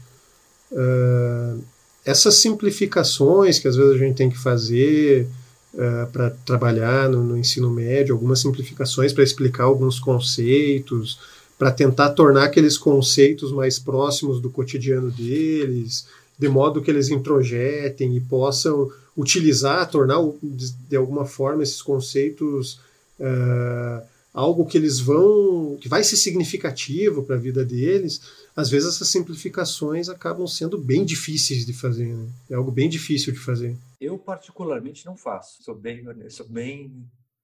[0.71, 1.65] Uh,
[2.05, 5.29] essas simplificações que às vezes a gente tem que fazer,
[5.75, 11.19] uh, eh, para trabalhar no, no, ensino médio, algumas simplificações para explicar alguns conceitos,
[11.59, 16.07] para tentar tornar aqueles conceitos mais próximos do cotidiano deles,
[16.39, 22.81] de modo que eles introjetem e possam utilizar, tornar de alguma forma esses conceitos
[23.19, 24.03] uh,
[24.33, 28.21] algo que eles vão, que vai ser significativo para a vida deles,
[28.55, 32.15] às vezes essas simplificações acabam sendo bem difíceis de fazer.
[32.15, 32.29] Né?
[32.51, 33.77] É algo bem difícil de fazer.
[34.01, 35.63] Eu particularmente não faço.
[35.63, 36.93] Sou bem, sou bem,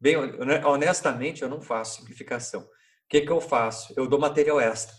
[0.01, 0.17] bem
[0.65, 2.63] honestamente, eu não faço simplificação.
[2.63, 3.93] O que, que eu faço?
[3.97, 4.97] Eu dou material extra.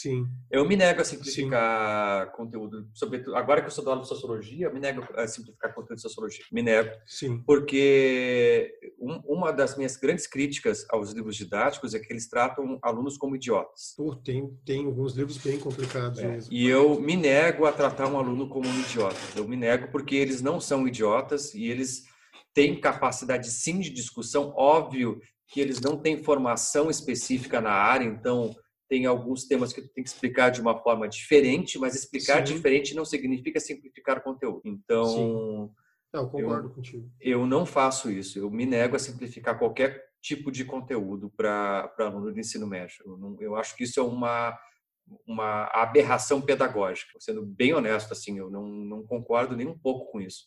[0.00, 0.28] Sim.
[0.48, 2.32] Eu me nego a simplificar Sim.
[2.36, 5.74] conteúdo, sobretudo agora que eu sou da aula de sociologia, eu me nego a simplificar
[5.74, 6.44] conteúdo de sociologia.
[6.52, 6.90] Me nego.
[7.04, 7.42] Sim.
[7.44, 13.18] Porque um, uma das minhas grandes críticas aos livros didáticos é que eles tratam alunos
[13.18, 13.94] como idiotas.
[13.96, 16.28] Pô, tem, tem alguns livros bem complicados é.
[16.28, 16.52] mesmo.
[16.52, 19.16] E eu me nego a tratar um aluno como um idiota.
[19.34, 22.04] Eu me nego porque eles não são idiotas e eles
[22.54, 24.52] têm capacidade sim de discussão.
[24.56, 28.54] Óbvio que eles não têm formação específica na área, então
[28.88, 32.54] tem alguns temas que tu tem que explicar de uma forma diferente, mas explicar Sim.
[32.54, 34.62] diferente não significa simplificar o conteúdo.
[34.64, 35.70] Então, Sim.
[36.12, 37.10] Eu concordo eu, contigo.
[37.20, 38.38] Eu não faço isso.
[38.38, 42.96] Eu me nego a simplificar qualquer tipo de conteúdo para aluno de ensino médio.
[43.04, 44.58] Eu, não, eu acho que isso é uma
[45.26, 47.18] uma aberração pedagógica.
[47.18, 50.44] Sendo bem honesto, assim, eu não, não concordo nem um pouco com isso.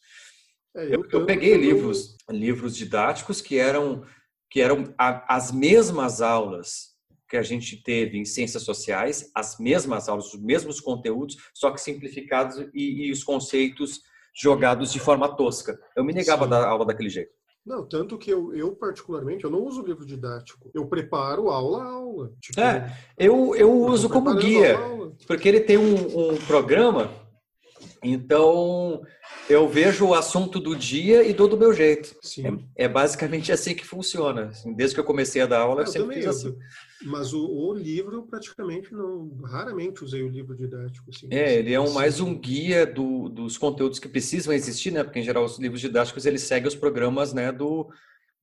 [0.75, 4.05] É, eu, eu, eu, peguei livros livros didáticos que eram
[4.49, 6.90] que eram a, as mesmas aulas
[7.31, 11.79] que a gente teve em ciências sociais, as mesmas aulas, os mesmos conteúdos, só que
[11.79, 14.01] simplificados e, e os conceitos
[14.35, 15.79] jogados de forma tosca.
[15.95, 16.47] Eu me negava Sim.
[16.47, 17.31] a dar aula daquele jeito.
[17.65, 20.69] Não, tanto que eu, eu, particularmente, eu não uso livro didático.
[20.73, 22.33] Eu preparo aula a aula.
[22.41, 24.77] Tipo, é, eu, eu uso como guia,
[25.25, 27.09] porque ele tem um, um programa,
[28.03, 29.01] então
[29.49, 32.13] eu vejo o assunto do dia e dou do meu jeito.
[32.75, 34.47] É, é, basicamente assim que funciona.
[34.47, 36.57] Assim, desde que eu comecei a dar aula, eu, eu sempre fiz assim.
[37.03, 41.09] Mas o, o, livro, praticamente, não, raramente usei o livro didático.
[41.09, 45.03] Assim, é, ele é um, mais um guia do, dos conteúdos que precisam existir, né?
[45.03, 47.89] Porque, em geral, os livros didáticos, eles seguem os programas, né, do,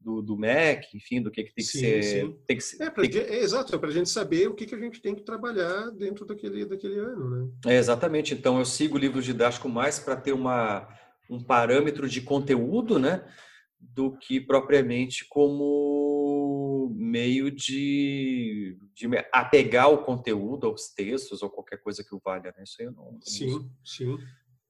[0.01, 2.03] do, do MEC, enfim, do que, que tem que sim, ser...
[2.03, 2.37] Sim.
[2.47, 3.19] Tem que ser é, que...
[3.19, 5.91] é, exato, é para a gente saber o que, que a gente tem que trabalhar
[5.91, 7.49] dentro daquele, daquele ano, né?
[7.67, 8.35] É, exatamente.
[8.35, 10.89] Então, eu sigo o livro didático mais para ter uma,
[11.31, 13.25] um parâmetro de conteúdo, né?
[13.81, 22.05] Do que propriamente como meio de, de apegar o conteúdo aos textos ou qualquer coisa
[22.05, 22.65] que o valha, né?
[22.65, 23.71] Isso aí eu não, sim, uso.
[23.85, 24.19] sim.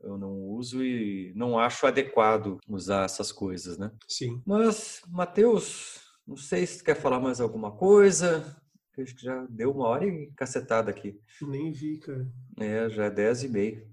[0.00, 3.90] Eu não uso e não acho adequado usar essas coisas, né?
[4.06, 4.40] Sim.
[4.46, 8.56] Mas, Matheus, não sei se tu quer falar mais alguma coisa.
[8.96, 11.20] Acho que já deu uma hora e cacetada aqui.
[11.40, 12.28] Nem vi, cara.
[12.58, 13.86] É, já é dez e meia.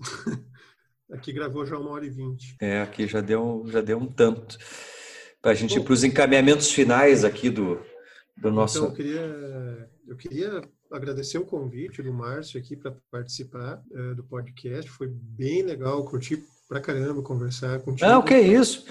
[1.10, 2.54] aqui gravou já uma hora e vinte.
[2.60, 4.58] É, aqui já deu, já deu um tanto
[5.44, 7.78] para a gente ir para os encaminhamentos finais aqui do,
[8.34, 8.78] do nosso.
[8.78, 14.24] Então, eu queria, eu queria agradecer o convite do Márcio aqui para participar uh, do
[14.24, 14.90] podcast.
[14.90, 18.10] Foi bem legal, curti pra caramba conversar contigo.
[18.10, 18.86] Não, que isso.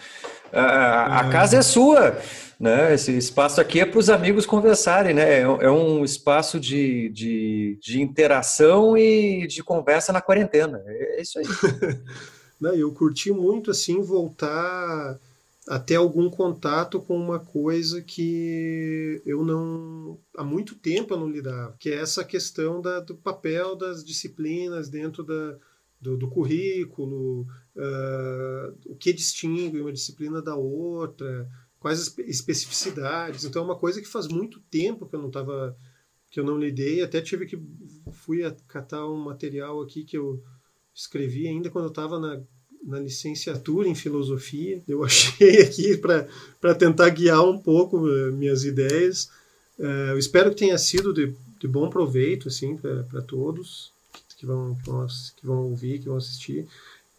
[0.52, 1.32] A, a é...
[1.32, 2.20] casa é sua,
[2.60, 2.94] né?
[2.94, 5.40] Esse espaço aqui é para os amigos conversarem, né?
[5.40, 10.84] É, é um espaço de, de, de interação e de conversa na quarentena.
[10.86, 11.46] É isso aí.
[12.62, 15.20] Não, eu curti muito assim voltar
[15.68, 21.76] até algum contato com uma coisa que eu não há muito tempo eu não lidava,
[21.80, 25.58] que é essa questão da, do papel das disciplinas dentro da,
[26.02, 31.50] do, do currículo, uh, o que distingue uma disciplina da outra,
[31.80, 33.46] quais as especificidades.
[33.46, 35.78] Então é uma coisa que faz muito tempo que eu não estava
[36.30, 37.62] que eu não lidei, até tive que
[38.12, 40.44] fui catar um material aqui que eu
[40.92, 42.42] escrevi ainda quando eu estava na
[42.84, 44.82] na licenciatura em filosofia.
[44.88, 49.30] Eu achei aqui para tentar guiar um pouco uh, minhas ideias.
[49.80, 53.94] Uh, eu espero que tenha sido de, de bom proveito assim para todos
[54.44, 55.08] que vão, que vão,
[55.38, 56.68] que vão ouvir, que vão assistir.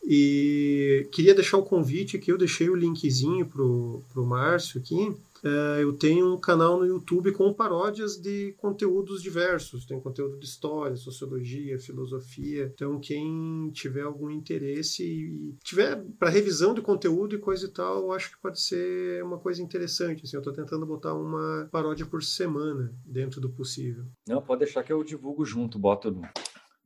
[0.06, 5.16] E queria deixar o convite aqui, eu deixei o linkzinho para o Márcio aqui.
[5.44, 9.84] É, eu tenho um canal no YouTube com paródias de conteúdos diversos.
[9.84, 12.70] Tem conteúdo de história, sociologia, filosofia.
[12.72, 17.98] Então, quem tiver algum interesse e tiver para revisão de conteúdo e coisa e tal,
[17.98, 20.24] eu acho que pode ser uma coisa interessante.
[20.24, 24.06] Assim, eu estou tentando botar uma paródia por semana dentro do possível.
[24.26, 26.22] Não, pode deixar que eu divulgo junto, boto no,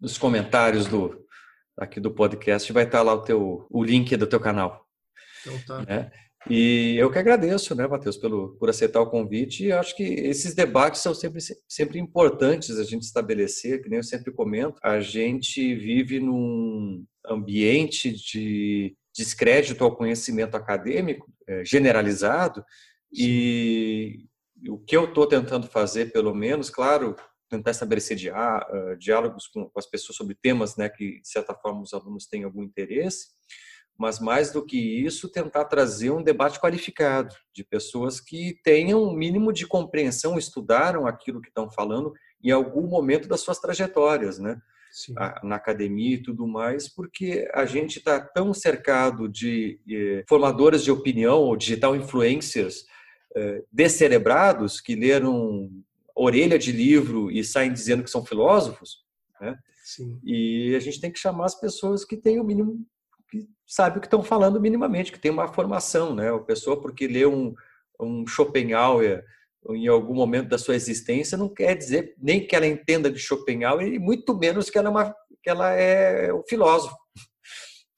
[0.00, 1.24] nos comentários do
[1.76, 4.84] aqui do podcast, vai estar lá o teu o link do teu canal.
[5.42, 5.84] Então tá.
[5.84, 6.10] Né?
[6.48, 9.64] E eu que agradeço, né, Matheus, pelo, por aceitar o convite.
[9.64, 14.04] E acho que esses debates são sempre, sempre importantes a gente estabelecer, que nem eu
[14.04, 14.78] sempre comento.
[14.82, 22.64] A gente vive num ambiente de descrédito ao conhecimento acadêmico é, generalizado.
[23.12, 24.26] E
[24.68, 27.16] o que eu estou tentando fazer, pelo menos, claro,
[27.50, 28.16] tentar estabelecer
[28.98, 32.62] diálogos com, as pessoas sobre temas né, que, de certa forma, os alunos têm algum
[32.62, 33.28] interesse
[33.98, 39.12] mas mais do que isso, tentar trazer um debate qualificado de pessoas que tenham um
[39.12, 44.60] mínimo de compreensão, estudaram aquilo que estão falando em algum momento das suas trajetórias, né?
[45.42, 50.90] na academia e tudo mais, porque a gente está tão cercado de eh, formadores de
[50.90, 52.86] opinião ou digital influencers
[53.36, 55.70] eh, descerebrados que leram
[56.16, 59.04] orelha de livro e saem dizendo que são filósofos,
[59.40, 59.56] né?
[59.84, 60.18] Sim.
[60.24, 62.84] E a gente tem que chamar as pessoas que têm o mínimo,
[63.30, 66.32] que sabem o que estão falando minimamente, que tem uma formação, né?
[66.32, 67.54] A pessoa porque lê um,
[68.00, 69.24] um Schopenhauer
[69.70, 73.86] em algum momento da sua existência não quer dizer nem que ela entenda de Schopenhauer
[73.86, 76.96] e muito menos que ela é, uma, que ela é um filósofo.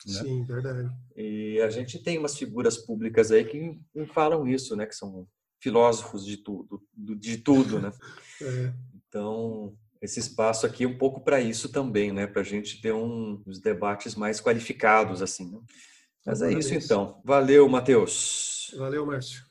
[0.07, 0.15] Né?
[0.15, 0.89] Sim, verdade.
[1.15, 3.79] E a gente tem umas figuras públicas aí que
[4.15, 4.87] falam isso, né?
[4.87, 5.29] Que são
[5.63, 7.93] filósofos de tudo, de tudo, né?
[8.43, 8.73] É.
[8.97, 12.27] Então, esse espaço aqui um pouco para isso também, né?
[12.27, 15.51] Para a gente ter um, uns debates mais qualificados, assim.
[15.51, 15.59] Né?
[16.27, 17.21] Mas é isso então.
[17.25, 18.75] Valeu, Matheus.
[18.77, 19.50] Valeu, Márcio.